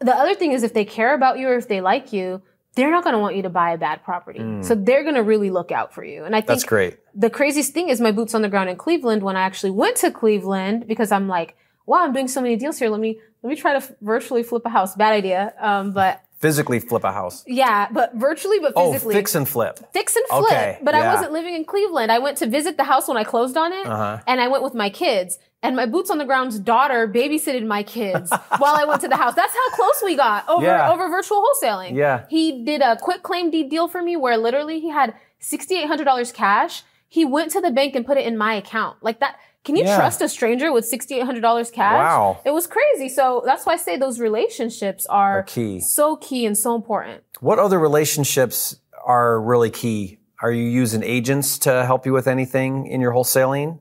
And 0.00 0.08
the 0.08 0.16
other 0.16 0.34
thing 0.34 0.52
is, 0.52 0.62
if 0.62 0.72
they 0.72 0.86
care 0.86 1.14
about 1.14 1.38
you 1.38 1.48
or 1.48 1.56
if 1.56 1.68
they 1.68 1.82
like 1.82 2.14
you, 2.14 2.40
they're 2.74 2.90
not 2.90 3.04
going 3.04 3.14
to 3.14 3.18
want 3.20 3.36
you 3.36 3.42
to 3.42 3.50
buy 3.50 3.72
a 3.72 3.78
bad 3.78 4.02
property. 4.02 4.40
So 4.62 4.74
they're 4.74 5.02
going 5.02 5.14
to 5.14 5.22
really 5.22 5.50
look 5.50 5.70
out 5.70 5.94
for 5.94 6.02
you. 6.04 6.24
And 6.24 6.34
I 6.34 6.40
think 6.40 6.44
Mm. 6.44 6.48
That's 6.54 6.64
great. 6.64 6.98
the 7.14 7.30
craziest 7.30 7.72
thing 7.72 7.88
is 7.88 8.00
my 8.00 8.10
boots 8.12 8.34
on 8.34 8.42
the 8.42 8.48
ground 8.48 8.68
in 8.70 8.76
Cleveland 8.76 9.22
when 9.22 9.36
I 9.36 9.42
actually 9.42 9.70
went 9.70 9.96
to 9.98 10.10
Cleveland 10.10 10.86
because 10.88 11.12
I'm 11.12 11.28
like, 11.28 11.56
wow, 11.86 11.98
I'm 12.04 12.12
doing 12.12 12.26
so 12.28 12.40
many 12.40 12.56
deals 12.56 12.78
here. 12.78 12.88
Let 12.88 13.00
me 13.00 13.20
let 13.42 13.50
me 13.50 13.56
try 13.56 13.72
to 13.72 13.76
f- 13.78 13.92
virtually 14.00 14.42
flip 14.42 14.62
a 14.64 14.70
house. 14.70 14.96
Bad 14.96 15.12
idea. 15.12 15.52
Um, 15.60 15.92
but 15.92 16.23
Physically 16.44 16.78
flip 16.80 17.04
a 17.04 17.12
house. 17.12 17.42
yeah, 17.46 17.88
but 17.90 18.14
virtually, 18.14 18.58
but 18.58 18.74
physically. 18.74 18.82
Oh, 18.88 18.92
physically. 18.92 19.14
fix 19.14 19.34
and 19.34 19.48
flip. 19.48 19.74
Fix 19.94 20.14
and 20.16 20.26
flip. 20.28 20.44
Okay, 20.52 20.78
But 20.82 20.94
I 20.94 21.12
wasn't 21.14 21.32
living 21.32 21.54
in 21.54 21.64
Cleveland. 21.64 22.12
I 22.12 22.18
went 22.18 22.36
to 22.42 22.46
visit 22.46 22.76
the 22.76 22.84
house 22.84 23.08
when 23.08 23.16
I 23.16 23.24
closed 23.24 23.56
on 23.56 23.72
it, 23.72 23.86
Uh-huh. 23.86 24.18
and 24.26 24.40
I 24.40 24.48
went 24.48 24.62
with 24.62 24.74
my 24.74 24.90
kids. 24.90 25.38
And 25.62 25.74
my 25.74 25.86
boots 25.86 26.10
on 26.10 26.18
the 26.18 26.26
ground's 26.26 26.58
daughter 26.58 27.08
babysitted 27.08 27.64
my 27.66 27.82
kids 27.82 28.28
while 28.58 28.74
I 28.82 28.84
went 28.84 29.00
to 29.00 29.08
the 29.08 29.16
house. 29.16 29.34
That's 29.34 29.54
how 29.54 29.68
close 29.70 29.98
we 30.04 30.14
got 30.16 30.46
over 30.46 30.66
Yeah. 30.66 30.92
over 30.92 31.08
virtual 31.08 31.42
wholesaling. 31.42 31.94
Yeah. 31.94 32.26
He 32.28 32.62
did 32.64 32.82
a 32.82 32.96
quitclaim 32.96 33.50
deed 33.50 33.70
deal 33.70 33.88
for 33.88 34.02
me 34.02 34.14
where 34.14 34.36
literally 34.36 34.78
he 34.80 34.90
had 34.90 35.14
sixty 35.38 35.74
eight 35.78 35.86
hundred 35.88 36.04
dollars 36.04 36.30
cash. 36.32 36.82
He 37.08 37.24
went 37.24 37.50
to 37.52 37.62
the 37.62 37.70
bank 37.70 37.94
and 37.96 38.04
put 38.04 38.18
it 38.18 38.26
in 38.26 38.36
my 38.36 38.52
account. 38.62 38.98
Like 39.00 39.20
that. 39.20 39.36
Can 39.64 39.76
you 39.76 39.84
Yeah. 39.84 39.96
trust 39.96 40.20
a 40.20 40.28
stranger 40.28 40.72
with 40.72 40.84
sixty 40.86 41.14
eight 41.16 41.24
hundred 41.24 41.40
dollars 41.40 41.70
cash? 41.70 41.94
Wow. 41.94 42.38
It 42.44 42.50
was 42.52 42.66
crazy. 42.66 43.08
So 43.08 43.42
that's 43.46 43.64
why 43.66 43.72
I 43.74 43.76
say 43.76 43.96
those 43.96 44.20
relationships 44.20 45.06
are, 45.06 45.38
Are 45.40 45.42
key. 45.42 45.80
so 45.80 46.16
key 46.16 46.44
and 46.46 46.56
so 46.56 46.74
important. 46.74 47.22
What 47.40 47.58
other 47.58 47.78
relationships 47.78 48.76
are 49.06 49.40
really 49.40 49.70
key? 49.70 50.18
Are 50.42 50.52
you 50.52 50.64
using 50.64 51.02
agents 51.02 51.58
to 51.60 51.84
help 51.86 52.04
you 52.06 52.12
with 52.12 52.26
anything 52.26 52.86
in 52.86 53.00
your 53.00 53.12
wholesaling? 53.12 53.78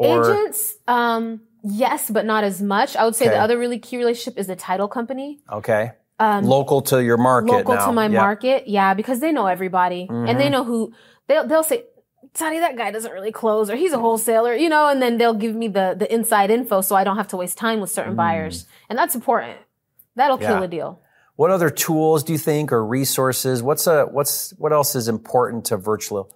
Agents, 0.00 0.74
um, 0.88 1.40
yes, 1.62 2.10
but 2.10 2.24
not 2.24 2.44
as 2.44 2.60
much. 2.60 2.96
I 2.96 3.04
would 3.04 3.14
say 3.16 3.26
Okay. 3.26 3.34
the 3.34 3.40
other 3.40 3.58
really 3.58 3.78
key 3.78 3.96
relationship 3.96 4.38
is 4.38 4.46
the 4.48 4.56
title 4.56 4.88
company. 4.88 5.40
Okay. 5.52 5.92
local 6.20 6.80
to 6.80 7.02
your 7.02 7.16
market. 7.16 7.50
Um, 7.50 7.56
Local 7.58 7.74
now. 7.74 7.86
to 7.86 7.92
my 7.92 8.02
Yeah. 8.04 8.08
Mm-hmm. 8.08 8.16
market, 8.16 8.68
yeah, 8.68 8.94
because 8.94 9.18
they 9.20 9.32
know 9.32 9.46
everybody 9.46 10.06
and 10.08 10.38
they 10.40 10.48
know 10.48 10.62
who 10.64 10.92
they'll 11.28 11.46
they'll 11.46 11.62
say, 11.64 11.84
Tony, 12.34 12.58
that 12.58 12.76
guy 12.76 12.90
doesn't 12.90 13.12
really 13.12 13.30
close, 13.32 13.70
or 13.70 13.76
he's 13.76 13.92
a 13.92 13.98
wholesaler, 13.98 14.54
you 14.54 14.68
know, 14.68 14.88
and 14.88 15.00
then 15.00 15.18
they'll 15.18 15.34
give 15.34 15.54
me 15.54 15.68
the 15.68 15.94
the 15.96 16.12
inside 16.12 16.50
info 16.50 16.80
so 16.80 16.96
I 16.96 17.04
don't 17.04 17.16
have 17.16 17.28
to 17.28 17.36
waste 17.36 17.56
time 17.56 17.80
with 17.80 17.90
certain 17.90 18.16
buyers, 18.16 18.66
and 18.88 18.98
that's 18.98 19.14
important. 19.14 19.58
That'll 20.16 20.38
kill 20.38 20.56
Mm. 20.56 20.64
A 20.64 20.68
deal. 20.68 21.00
what 21.36 21.50
other 21.50 21.70
tools 21.70 22.22
do 22.24 22.32
you 22.32 22.38
think 22.38 22.72
or 22.72 22.84
resources? 22.84 23.62
What's 23.62 23.86
a 23.86 24.04
what's 24.06 24.52
what 24.58 24.72
else 24.72 24.94
is 24.94 25.08
important 25.08 25.64
to 25.66 25.76
virtual? 25.76 26.34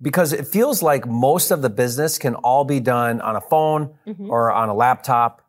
Because 0.00 0.32
it 0.32 0.46
feels 0.48 0.82
like 0.82 1.06
most 1.06 1.50
of 1.52 1.62
the 1.62 1.70
business 1.70 2.18
can 2.18 2.34
all 2.36 2.64
be 2.64 2.80
done 2.80 3.20
on 3.20 3.36
a 3.36 3.40
phone 3.40 3.94
or 4.28 4.50
on 4.50 4.68
a 4.68 4.74
laptop, 4.74 5.42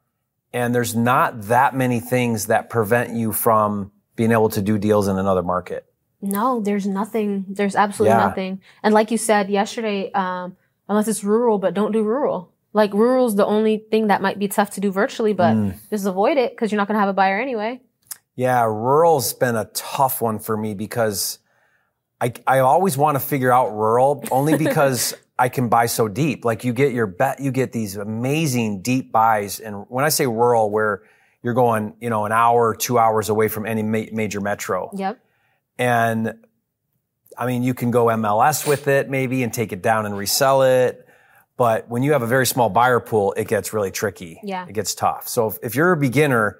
and 0.53 0.75
there's 0.75 0.95
not 0.95 1.41
that 1.43 1.75
many 1.75 1.99
things 1.99 2.45
that 2.47 2.69
prevent 2.69 3.15
you 3.15 3.31
from 3.31 3.91
being 4.15 4.31
able 4.31 4.49
to 4.49 4.61
do 4.61 4.77
deals 4.77 5.07
in 5.07 5.17
another 5.17 5.41
market. 5.41 5.85
No, 6.23 6.59
there's 6.61 6.87
nothing. 6.87 7.45
There's 7.49 7.75
absolutely 7.75 8.15
Yeah. 8.17 8.25
nothing. 8.27 8.61
And 8.81 8.93
like 8.93 9.11
you 9.11 9.17
said 9.17 9.49
yesterday, 9.49 10.09
um, 10.13 10.55
unless 10.87 11.07
it's 11.07 11.23
rural, 11.23 11.57
but 11.59 11.73
don't 11.73 11.91
do 11.91 12.01
rural. 12.01 12.49
Like 12.71 12.93
rural 12.93 13.27
is 13.27 13.35
the 13.35 13.45
only 13.45 13.77
thing 13.91 14.07
that 14.07 14.21
might 14.21 14.39
be 14.39 14.47
tough 14.47 14.71
to 14.71 14.81
do 14.81 14.89
virtually, 14.91 15.33
but 15.33 15.53
Mm. 15.55 15.73
just 15.89 16.05
avoid 16.05 16.37
it 16.37 16.51
because 16.53 16.71
you're 16.71 16.77
not 16.77 16.87
going 16.87 16.95
to 16.95 16.99
have 16.99 17.09
a 17.09 17.13
buyer 17.13 17.39
anyway. 17.39 17.81
Yeah, 18.35 18.63
rural's 18.65 19.33
been 19.33 19.55
a 19.55 19.65
tough 19.75 20.21
one 20.21 20.39
for 20.39 20.57
me 20.57 20.73
because 20.73 21.39
I 22.21 22.31
I 22.47 22.59
always 22.59 22.97
want 22.97 23.15
to 23.15 23.19
figure 23.19 23.51
out 23.51 23.75
rural 23.75 24.23
only 24.31 24.57
because 24.57 25.13
I 25.37 25.49
can 25.49 25.67
buy 25.67 25.87
so 25.87 26.07
deep. 26.07 26.45
Like 26.45 26.63
you 26.63 26.71
get 26.73 26.93
your 26.93 27.05
bet, 27.05 27.39
you 27.41 27.51
get 27.51 27.73
these 27.73 27.97
amazing 27.97 28.81
deep 28.81 29.11
buys, 29.11 29.59
and 29.59 29.85
when 29.89 30.05
I 30.05 30.09
say 30.09 30.25
rural, 30.25 30.69
where 30.71 31.01
you're 31.43 31.53
going, 31.53 31.93
you 31.99 32.09
know, 32.09 32.25
an 32.25 32.31
hour, 32.31 32.73
two 32.73 32.97
hours 32.97 33.27
away 33.29 33.49
from 33.49 33.65
any 33.65 33.83
ma- 33.83 34.09
major 34.13 34.39
metro, 34.39 34.89
Yep. 34.93 35.19
And 35.77 36.33
I 37.37 37.45
mean, 37.45 37.63
you 37.63 37.73
can 37.73 37.91
go 37.91 38.05
MLS 38.05 38.67
with 38.67 38.87
it 38.87 39.09
maybe 39.09 39.43
and 39.43 39.53
take 39.53 39.71
it 39.71 39.81
down 39.81 40.05
and 40.05 40.15
resell 40.17 40.63
it. 40.63 41.07
But 41.55 41.87
when 41.87 42.03
you 42.03 42.13
have 42.13 42.23
a 42.23 42.27
very 42.27 42.45
small 42.45 42.69
buyer 42.69 42.99
pool, 42.99 43.33
it 43.37 43.47
gets 43.47 43.73
really 43.73 43.91
tricky. 43.91 44.39
Yeah. 44.43 44.65
It 44.67 44.73
gets 44.73 44.95
tough. 44.95 45.27
So 45.27 45.47
if, 45.47 45.57
if 45.61 45.75
you're 45.75 45.91
a 45.91 45.97
beginner, 45.97 46.59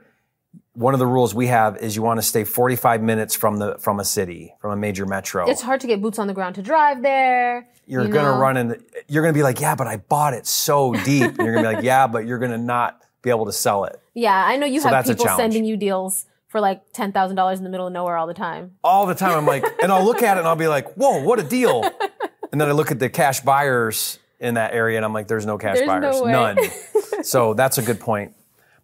one 0.73 0.93
of 0.93 0.99
the 0.99 1.07
rules 1.07 1.33
we 1.33 1.47
have 1.47 1.77
is 1.77 1.95
you 1.95 2.01
want 2.01 2.19
to 2.19 2.21
stay 2.21 2.43
45 2.43 3.01
minutes 3.01 3.35
from 3.35 3.57
the 3.57 3.77
from 3.79 3.99
a 3.99 4.05
city, 4.05 4.53
from 4.59 4.71
a 4.71 4.75
major 4.75 5.05
metro. 5.05 5.49
It's 5.49 5.61
hard 5.61 5.81
to 5.81 5.87
get 5.87 6.01
boots 6.01 6.19
on 6.19 6.27
the 6.27 6.33
ground 6.33 6.55
to 6.55 6.61
drive 6.61 7.01
there. 7.01 7.67
you're 7.85 8.03
you 8.05 8.13
gonna 8.13 8.31
know. 8.35 8.39
run 8.39 8.57
in. 8.57 8.83
You're 9.07 9.23
gonna 9.23 9.33
be 9.33 9.43
like, 9.43 9.59
yeah, 9.59 9.75
but 9.75 9.87
I 9.87 9.97
bought 9.97 10.33
it 10.33 10.45
so 10.47 10.93
deep. 11.05 11.23
and 11.23 11.37
you're 11.37 11.55
gonna 11.55 11.69
be 11.69 11.75
like, 11.75 11.83
yeah, 11.83 12.07
but 12.07 12.25
you're 12.25 12.39
gonna 12.39 12.57
not 12.57 13.01
be 13.23 13.29
able 13.29 13.45
to 13.45 13.51
sell 13.53 13.85
it 13.85 13.99
Yeah, 14.13 14.33
I 14.45 14.57
know 14.57 14.65
you 14.65 14.79
So 14.81 14.89
have 14.89 15.05
people 15.05 15.27
sending 15.27 15.63
you 15.65 15.77
deals 15.77 16.25
for 16.53 16.61
like 16.61 16.93
ten 16.93 17.11
thousand 17.11 17.35
dollars 17.35 17.57
in 17.57 17.63
the 17.63 17.69
middle 17.71 17.87
of 17.87 17.91
nowhere 17.93 18.15
all 18.15 18.27
the 18.27 18.33
time. 18.35 18.75
all 18.83 19.07
the 19.07 19.15
time. 19.15 19.35
I'm 19.35 19.47
like, 19.47 19.65
and 19.81 19.91
I'll 19.91 20.05
look 20.05 20.21
at 20.21 20.37
it 20.37 20.41
and 20.41 20.47
I'll 20.47 20.55
be 20.55 20.67
like, 20.67 20.93
whoa, 20.93 21.23
what 21.23 21.39
a 21.39 21.43
deal. 21.43 21.83
And 22.51 22.61
then 22.61 22.69
I 22.69 22.73
look 22.73 22.91
at 22.91 22.99
the 22.99 23.09
cash 23.09 23.39
buyers 23.39 24.19
in 24.39 24.53
that 24.53 24.75
area 24.75 24.95
and 24.95 25.03
I'm 25.03 25.11
like, 25.11 25.27
there's 25.27 25.43
no 25.43 25.57
cash 25.57 25.77
There's 25.77 25.87
buyers, 25.87 26.21
way. 26.21 26.31
none. 26.31 26.57
so 27.23 27.55
that's 27.55 27.79
a 27.79 27.81
good 27.81 27.99
point. 27.99 28.35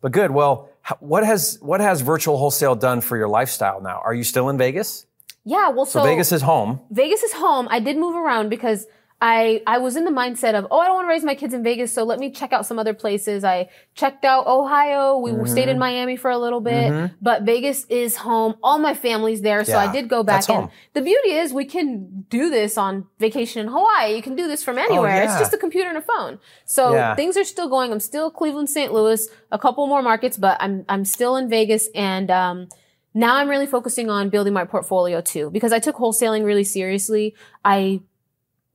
But 0.01 0.11
good. 0.11 0.31
Well, 0.31 0.69
what 0.99 1.23
has 1.23 1.59
what 1.61 1.79
has 1.79 2.01
virtual 2.01 2.39
wholesale 2.39 2.73
done 2.73 2.99
for 2.99 3.15
your 3.15 3.27
lifestyle 3.27 3.79
now? 3.79 4.01
Are 4.03 4.15
you 4.15 4.23
still 4.23 4.49
in 4.49 4.57
Vegas? 4.57 5.05
Yeah, 5.45 5.69
well, 5.69 5.85
so, 5.85 5.99
So 5.99 6.03
Vegas 6.03 6.31
is 6.31 6.41
home. 6.41 6.81
Vegas 6.89 7.21
is 7.21 7.33
home. 7.33 7.67
I 7.69 7.79
did 7.79 7.95
move 7.97 8.15
around 8.15 8.49
because 8.49 8.87
I 9.21 9.61
I 9.67 9.79
was 9.79 9.97
in 9.97 10.05
the 10.05 10.11
mindset 10.11 10.53
of 10.57 10.65
oh 10.71 10.79
I 10.79 10.85
don't 10.85 10.95
want 10.95 11.05
to 11.05 11.09
raise 11.09 11.25
my 11.25 11.35
kids 11.35 11.53
in 11.53 11.61
Vegas, 11.61 11.93
so 11.93 12.03
let 12.05 12.19
me 12.19 12.31
check 12.31 12.53
out 12.53 12.65
some 12.65 12.79
other 12.79 12.93
places. 12.93 13.43
I 13.43 13.67
checked 13.93 14.23
out 14.23 14.47
Ohio. 14.47 15.17
We 15.17 15.31
Mm-hmm. 15.31 15.45
stayed 15.45 15.67
in 15.67 15.77
Miami 15.77 16.15
for 16.15 16.31
a 16.31 16.37
little 16.37 16.61
bit, 16.61 17.11
but 17.21 17.43
Vegas 17.43 17.85
is 17.89 18.15
home. 18.15 18.55
All 18.63 18.79
my 18.79 18.93
family's 18.93 19.41
there, 19.41 19.65
so 19.65 19.73
Yeah, 19.73 19.79
I 19.89 19.91
did 19.91 20.07
go 20.07 20.23
back. 20.23 20.47
And 20.49 20.57
home. 20.61 20.69
the 20.93 21.01
beauty 21.01 21.31
is 21.31 21.53
we 21.53 21.65
can 21.65 22.25
do 22.29 22.49
this 22.49 22.77
on 22.77 23.07
vacation 23.19 23.61
in 23.65 23.67
Hawaii. 23.71 24.15
You 24.15 24.21
can 24.21 24.35
do 24.37 24.47
this 24.47 24.63
from 24.63 24.77
anywhere. 24.77 25.21
It's 25.23 25.31
Oh, 25.33 25.35
yeah. 25.35 25.39
just 25.39 25.53
a 25.53 25.57
computer 25.57 25.89
and 25.89 25.97
a 25.97 26.01
phone. 26.01 26.39
So 26.65 26.93
Yeah. 26.93 27.15
things 27.15 27.35
are 27.35 27.43
still 27.43 27.67
going. 27.67 27.91
I'm 27.91 27.99
still 27.99 28.31
Cleveland, 28.31 28.69
St. 28.69 28.93
Louis, 28.93 29.27
a 29.51 29.59
couple 29.59 29.85
more 29.87 30.01
markets, 30.01 30.37
but 30.37 30.55
I'm 30.61 30.85
I'm 30.87 31.03
still 31.03 31.35
in 31.35 31.49
Vegas 31.49 31.89
and. 31.93 32.31
um 32.31 32.67
now 33.15 33.37
I'm 33.37 33.49
really 33.49 33.65
focusing 33.65 34.07
on 34.11 34.29
building 34.29 34.53
my 34.53 34.65
portfolio 34.65 35.19
too, 35.19 35.49
because 35.49 35.73
I 35.73 35.79
took 35.79 35.95
wholesaling 35.95 36.45
really 36.45 36.63
seriously. 36.63 37.33
I, 37.65 38.01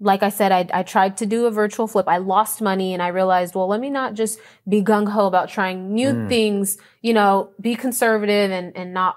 like 0.01 0.23
I 0.23 0.29
said, 0.29 0.53
I, 0.53 0.67
I 0.73 0.83
tried 0.83 1.17
to 1.19 1.27
do 1.27 1.47
a 1.47 1.51
virtual 1.51 1.87
flip. 1.87 2.07
I 2.09 2.19
lost 2.19 2.61
money 2.61 2.93
and 2.95 3.03
I 3.03 3.09
realized, 3.09 3.55
well, 3.55 3.69
let 3.69 3.81
me 3.81 3.91
not 3.91 4.15
just 4.15 4.39
be 4.69 4.83
gung 4.83 5.09
ho 5.09 5.27
about 5.27 5.49
trying 5.49 5.95
new 5.95 6.13
Mm. 6.13 6.29
things, 6.29 6.79
you 7.01 7.15
know, 7.15 7.51
be 7.61 7.75
conservative 7.77 8.51
and, 8.51 8.77
and 8.77 8.93
not 8.93 9.17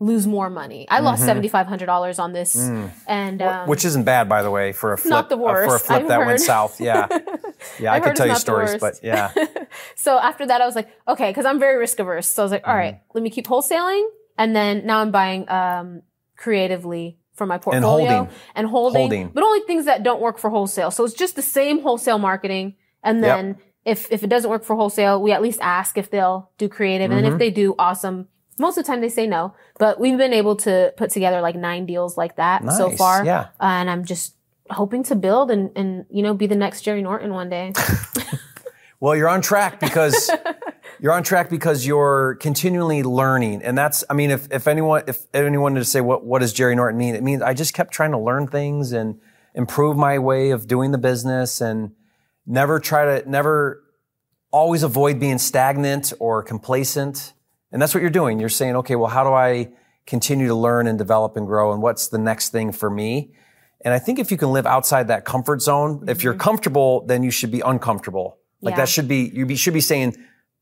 lose 0.00 0.26
more 0.26 0.50
money. 0.50 0.86
I 0.90 1.00
lost 1.00 1.22
$7,500 1.22 2.18
on 2.18 2.32
this 2.32 2.54
and, 2.56 2.90
um, 3.42 3.48
Mm-hmm. 3.48 3.64
Mm. 3.64 3.66
Which 3.68 3.84
isn't 3.84 4.04
bad, 4.04 4.28
by 4.28 4.42
the 4.42 4.50
way, 4.50 4.72
for 4.72 4.92
a 4.92 4.98
flip. 4.98 5.10
not 5.10 5.28
the 5.28 5.36
uh, 5.36 5.54
for 5.66 5.76
a 5.76 5.78
flip 5.78 6.02
I've 6.02 6.08
that 6.08 6.26
went 6.26 6.40
south. 6.40 6.80
Yeah. 6.80 7.06
Yeah, 7.80 7.94
I 7.94 8.00
could 8.00 8.14
tell 8.14 8.26
you 8.26 8.32
it's 8.34 8.46
not 8.46 8.60
the 8.60 8.66
stories, 8.66 8.80
but 8.80 9.00
yeah. 9.02 9.32
so 9.96 10.18
after 10.18 10.44
that, 10.46 10.60
I 10.60 10.66
was 10.66 10.74
like, 10.76 10.88
okay, 11.08 11.30
because 11.30 11.46
I'm 11.46 11.58
very 11.58 11.78
risk 11.78 11.98
averse. 11.98 12.28
So 12.28 12.42
I 12.42 12.44
was 12.44 12.52
like, 12.52 12.68
all 12.68 12.76
right, 12.76 13.00
let 13.14 13.22
me 13.22 13.30
keep 13.30 13.46
wholesaling, 13.46 14.04
and 14.36 14.54
then 14.54 14.84
now 14.84 14.98
I'm 14.98 15.10
buying 15.10 15.48
um, 15.48 16.02
creatively 16.36 17.16
for 17.34 17.46
my 17.46 17.58
portfolio 17.58 18.08
holding. 18.08 18.34
and 18.54 18.66
holding, 18.68 19.00
Holding. 19.02 19.28
but 19.28 19.42
only 19.42 19.60
things 19.66 19.84
that 19.86 20.02
don't 20.02 20.20
work 20.20 20.38
for 20.38 20.50
wholesale. 20.50 20.90
So 20.90 21.04
it's 21.04 21.14
just 21.14 21.36
the 21.36 21.42
same 21.42 21.82
wholesale 21.82 22.18
marketing, 22.18 22.74
and 23.02 23.20
Yep. 23.22 23.36
then 23.36 23.56
if 23.84 24.10
if 24.12 24.22
it 24.22 24.28
doesn't 24.28 24.48
work 24.50 24.64
for 24.64 24.76
wholesale, 24.76 25.20
we 25.20 25.32
at 25.32 25.42
least 25.42 25.58
ask 25.62 25.98
if 25.98 26.10
they'll 26.10 26.50
do 26.58 26.68
creative, 26.68 27.10
and 27.10 27.24
Mm-hmm. 27.24 27.32
if 27.34 27.38
they 27.38 27.50
do, 27.50 27.74
awesome. 27.78 28.28
Most 28.58 28.78
of 28.78 28.84
the 28.84 28.86
time 28.86 29.00
they 29.00 29.08
say 29.08 29.26
no, 29.26 29.52
but 29.80 29.98
we've 29.98 30.16
been 30.16 30.32
able 30.32 30.54
to 30.56 30.94
put 30.96 31.10
together 31.10 31.40
like 31.40 31.56
nine 31.56 31.86
deals 31.86 32.16
like 32.16 32.36
that 32.36 32.62
so 32.72 32.88
far. 32.90 33.24
yeah. 33.24 33.48
Uh, 33.60 33.64
and 33.82 33.90
I'm 33.90 34.04
just 34.04 34.36
hoping 34.70 35.02
to 35.04 35.14
build 35.16 35.50
and 35.50 35.70
and 35.76 36.06
you 36.08 36.22
know 36.22 36.34
be 36.34 36.46
the 36.46 36.54
next 36.56 36.82
Jerry 36.82 37.02
Norton 37.02 37.32
one 37.34 37.50
day. 37.50 37.72
Well, 39.00 39.14
you're 39.16 39.28
on 39.28 39.42
track 39.42 39.80
because 39.80 40.30
you're 41.04 41.12
on 41.12 41.22
track 41.22 41.50
because 41.50 41.84
you're 41.84 42.36
continually 42.36 43.02
learning. 43.02 43.62
And 43.62 43.76
that's, 43.76 44.04
I 44.08 44.14
mean, 44.14 44.30
if, 44.30 44.50
if 44.50 44.66
anyone, 44.66 45.02
if 45.06 45.26
anyone 45.34 45.74
to 45.74 45.84
say, 45.84 46.00
what, 46.00 46.24
what 46.24 46.38
does 46.38 46.54
Jerry 46.54 46.74
Norton 46.74 46.96
mean? 46.96 47.14
It 47.14 47.22
means 47.22 47.42
I 47.42 47.52
just 47.52 47.74
kept 47.74 47.92
trying 47.92 48.12
to 48.12 48.18
learn 48.18 48.46
things 48.46 48.92
and 48.92 49.20
improve 49.54 49.98
my 49.98 50.18
way 50.18 50.48
of 50.48 50.66
doing 50.66 50.92
the 50.92 50.98
business 50.98 51.60
and 51.60 51.90
never 52.46 52.80
try 52.80 53.20
to, 53.20 53.30
never 53.30 53.84
always 54.50 54.82
avoid 54.82 55.20
being 55.20 55.36
stagnant 55.36 56.14
or 56.20 56.42
complacent. 56.42 57.34
And 57.70 57.82
that's 57.82 57.92
what 57.92 58.00
you're 58.00 58.08
doing. 58.08 58.40
You're 58.40 58.48
saying, 58.48 58.74
okay, 58.76 58.96
well, 58.96 59.10
how 59.10 59.24
do 59.24 59.34
I 59.34 59.72
continue 60.06 60.46
to 60.46 60.54
learn 60.54 60.86
and 60.86 60.96
develop 60.96 61.36
and 61.36 61.46
grow? 61.46 61.74
And 61.74 61.82
what's 61.82 62.08
the 62.08 62.16
next 62.16 62.48
thing 62.48 62.72
for 62.72 62.88
me? 62.88 63.34
And 63.84 63.92
I 63.92 63.98
think 63.98 64.18
if 64.18 64.30
you 64.30 64.38
can 64.38 64.52
live 64.52 64.64
outside 64.64 65.08
that 65.08 65.26
comfort 65.26 65.60
zone, 65.60 66.06
if 66.08 66.24
you're 66.24 66.32
comfortable, 66.32 67.04
then 67.04 67.22
you 67.22 67.30
should 67.30 67.50
be 67.50 67.60
uncomfortable. 67.60 68.38
Like 68.62 68.72
Mm-hmm. 68.72 68.78
Yeah. 68.78 68.84
that 68.86 68.88
should 68.88 69.06
be, 69.06 69.30
you 69.34 69.44
be, 69.44 69.56
should 69.56 69.74
be 69.74 69.82
saying 69.82 70.16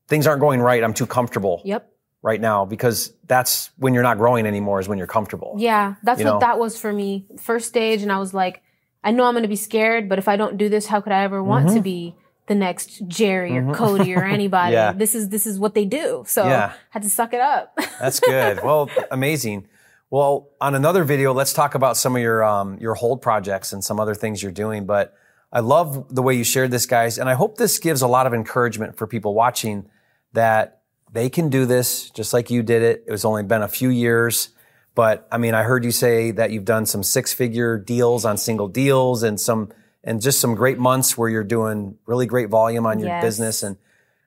things 0.07 0.27
aren't 0.27 0.41
going 0.41 0.61
right. 0.61 0.83
I'm 0.83 0.93
too 0.93 1.05
comfortable 1.05 1.61
yep. 1.65 1.91
right 2.21 2.39
now 2.41 2.65
because 2.65 3.13
that's 3.25 3.71
when 3.77 3.93
you're 3.93 4.03
not 4.03 4.17
growing 4.17 4.45
anymore 4.45 4.79
is 4.79 4.87
when 4.87 4.97
you're 4.97 5.07
comfortable. 5.07 5.55
Yeah, 5.57 5.95
that's 6.03 6.19
You 6.19 6.25
what 6.25 6.33
know? 6.33 6.39
that 6.39 6.59
was 6.59 6.79
for 6.79 6.91
me. 6.91 7.25
First 7.39 7.67
stage, 7.67 8.01
and 8.01 8.11
I 8.11 8.19
was 8.19 8.33
like, 8.33 8.61
I 9.03 9.11
know 9.11 9.25
I'm 9.25 9.33
going 9.33 9.43
to 9.43 9.49
be 9.49 9.55
scared, 9.55 10.07
but 10.07 10.17
if 10.19 10.27
I 10.27 10.35
don't 10.35 10.57
do 10.57 10.69
this, 10.69 10.85
how 10.85 11.01
could 11.01 11.11
I 11.11 11.23
ever 11.23 11.43
want 11.43 11.69
to 11.69 11.81
be 11.81 12.15
the 12.47 12.55
next 12.55 13.07
Jerry 13.07 13.57
or 13.57 13.73
Cody 13.73 14.13
or 14.15 14.23
anybody? 14.37 14.75
Mm-hmm. 14.75 14.93
Yeah. 14.93 14.93
This 14.93 15.15
is 15.15 15.29
this 15.29 15.45
is 15.45 15.59
what 15.59 15.73
they 15.75 15.85
do. 15.85 16.23
So 16.27 16.45
Yeah. 16.45 16.73
had 16.89 17.03
to 17.03 17.09
suck 17.09 17.33
it 17.33 17.41
up. 17.41 17.77
That's 17.99 18.19
good. 18.19 18.63
well, 18.63 18.89
amazing. 19.11 19.67
Well, 20.09 20.49
on 20.61 20.75
another 20.75 21.03
video, 21.03 21.33
let's 21.33 21.53
talk 21.53 21.73
about 21.75 21.97
some 21.97 22.15
of 22.15 22.21
your 22.21 22.43
um, 22.43 22.77
your 22.79 22.93
hold 22.93 23.21
projects 23.21 23.73
and 23.73 23.83
some 23.83 23.99
other 23.99 24.13
things 24.15 24.43
you're 24.43 24.51
doing. 24.51 24.85
But 24.85 25.15
I 25.51 25.59
love 25.59 26.13
the 26.13 26.21
way 26.21 26.35
you 26.35 26.43
shared 26.43 26.71
this, 26.71 26.85
guys, 26.85 27.17
and 27.17 27.27
I 27.29 27.33
hope 27.33 27.57
this 27.57 27.79
gives 27.79 28.01
a 28.01 28.07
lot 28.07 28.25
of 28.27 28.33
encouragement 28.33 28.95
for 28.95 29.05
people 29.07 29.33
watching 29.33 29.89
that 30.33 30.81
they 31.11 31.29
can 31.29 31.49
do 31.49 31.65
this 31.65 32.09
just 32.09 32.33
like 32.33 32.49
you 32.49 32.63
did 32.63 32.81
it. 32.81 33.03
It 33.07 33.11
was 33.11 33.23
only 33.25 33.43
been 33.43 33.61
a 33.61 33.67
few 33.67 33.89
years, 33.89 34.49
but 34.95 35.27
I 35.31 35.37
mean, 35.37 35.53
I 35.53 35.63
heard 35.63 35.85
you 35.85 35.91
say 35.91 36.31
that 36.31 36.51
you've 36.51 36.65
done 36.65 36.85
some 36.85 37.03
six 37.03 37.33
figure 37.33 37.77
deals 37.77 38.25
on 38.25 38.37
single 38.37 38.67
deals 38.67 39.23
and 39.23 39.39
some 39.39 39.71
and 40.03 40.21
just 40.21 40.39
some 40.41 40.53
great 40.55 40.77
months 40.77 41.17
where 41.17 41.29
you're 41.29 41.43
doing 41.45 41.97
really 42.05 42.25
great 42.25 42.49
volume 42.49 42.85
on 42.85 42.99
your 42.99 43.07
Yes. 43.09 43.23
business 43.23 43.63
and 43.63 43.77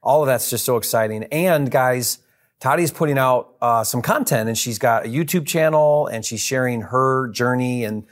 all 0.02 0.22
of 0.22 0.26
that's 0.26 0.48
just 0.48 0.64
so 0.64 0.76
exciting. 0.76 1.24
And 1.24 1.70
guys, 1.70 2.20
Tadi's 2.60 2.90
putting 2.92 3.18
out 3.18 3.54
uh, 3.60 3.84
some 3.84 4.00
content, 4.00 4.48
and 4.48 4.56
she's 4.56 4.78
got 4.78 5.04
a 5.04 5.08
YouTube 5.08 5.46
channel, 5.46 6.06
and 6.06 6.24
she's 6.24 6.40
sharing 6.40 6.80
her 6.82 7.28
journey 7.28 7.84
and 7.84 8.06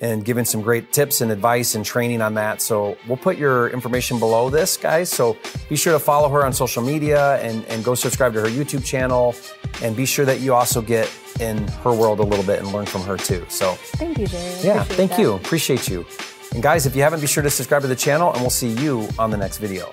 and 0.00 0.24
giving 0.24 0.44
some 0.44 0.62
great 0.62 0.92
tips 0.92 1.20
and 1.20 1.30
advice 1.30 1.74
and 1.74 1.84
training 1.84 2.22
on 2.22 2.34
that. 2.34 2.62
So 2.62 2.96
we'll 3.06 3.18
put 3.18 3.36
your 3.36 3.68
information 3.68 4.18
below 4.18 4.48
this, 4.48 4.76
guys. 4.76 5.10
So 5.10 5.36
be 5.68 5.76
sure 5.76 5.92
to 5.92 5.98
follow 5.98 6.28
her 6.30 6.44
on 6.44 6.52
social 6.52 6.82
media 6.82 7.36
and 7.42 7.64
and 7.66 7.84
go 7.84 7.94
subscribe 7.94 8.32
to 8.34 8.40
her 8.40 8.48
YouTube 8.48 8.84
channel, 8.84 9.34
and 9.82 9.94
be 9.96 10.06
sure 10.06 10.24
that 10.24 10.40
you 10.40 10.54
also 10.54 10.80
get 10.80 11.10
in 11.38 11.66
her 11.84 11.92
world 11.92 12.20
a 12.20 12.24
little 12.24 12.44
bit 12.44 12.58
and 12.58 12.72
learn 12.72 12.86
from 12.86 13.02
her 13.02 13.16
too. 13.16 13.44
So 13.48 13.74
Thank 13.96 14.18
you, 14.18 14.26
Jerry. 14.26 14.44
I 14.44 14.62
yeah, 14.62 14.84
thank 14.84 15.12
that. 15.12 15.20
you, 15.20 15.34
appreciate 15.34 15.88
you. 15.88 16.06
And 16.52 16.62
guys, 16.62 16.84
if 16.84 16.96
you 16.96 17.02
haven't, 17.02 17.20
be 17.20 17.28
sure 17.28 17.42
to 17.42 17.50
subscribe 17.50 17.82
to 17.82 17.88
the 17.88 17.94
channel, 17.96 18.32
and 18.32 18.40
we'll 18.40 18.50
see 18.50 18.68
you 18.68 19.08
on 19.18 19.30
the 19.30 19.36
next 19.36 19.58
video. 19.58 19.92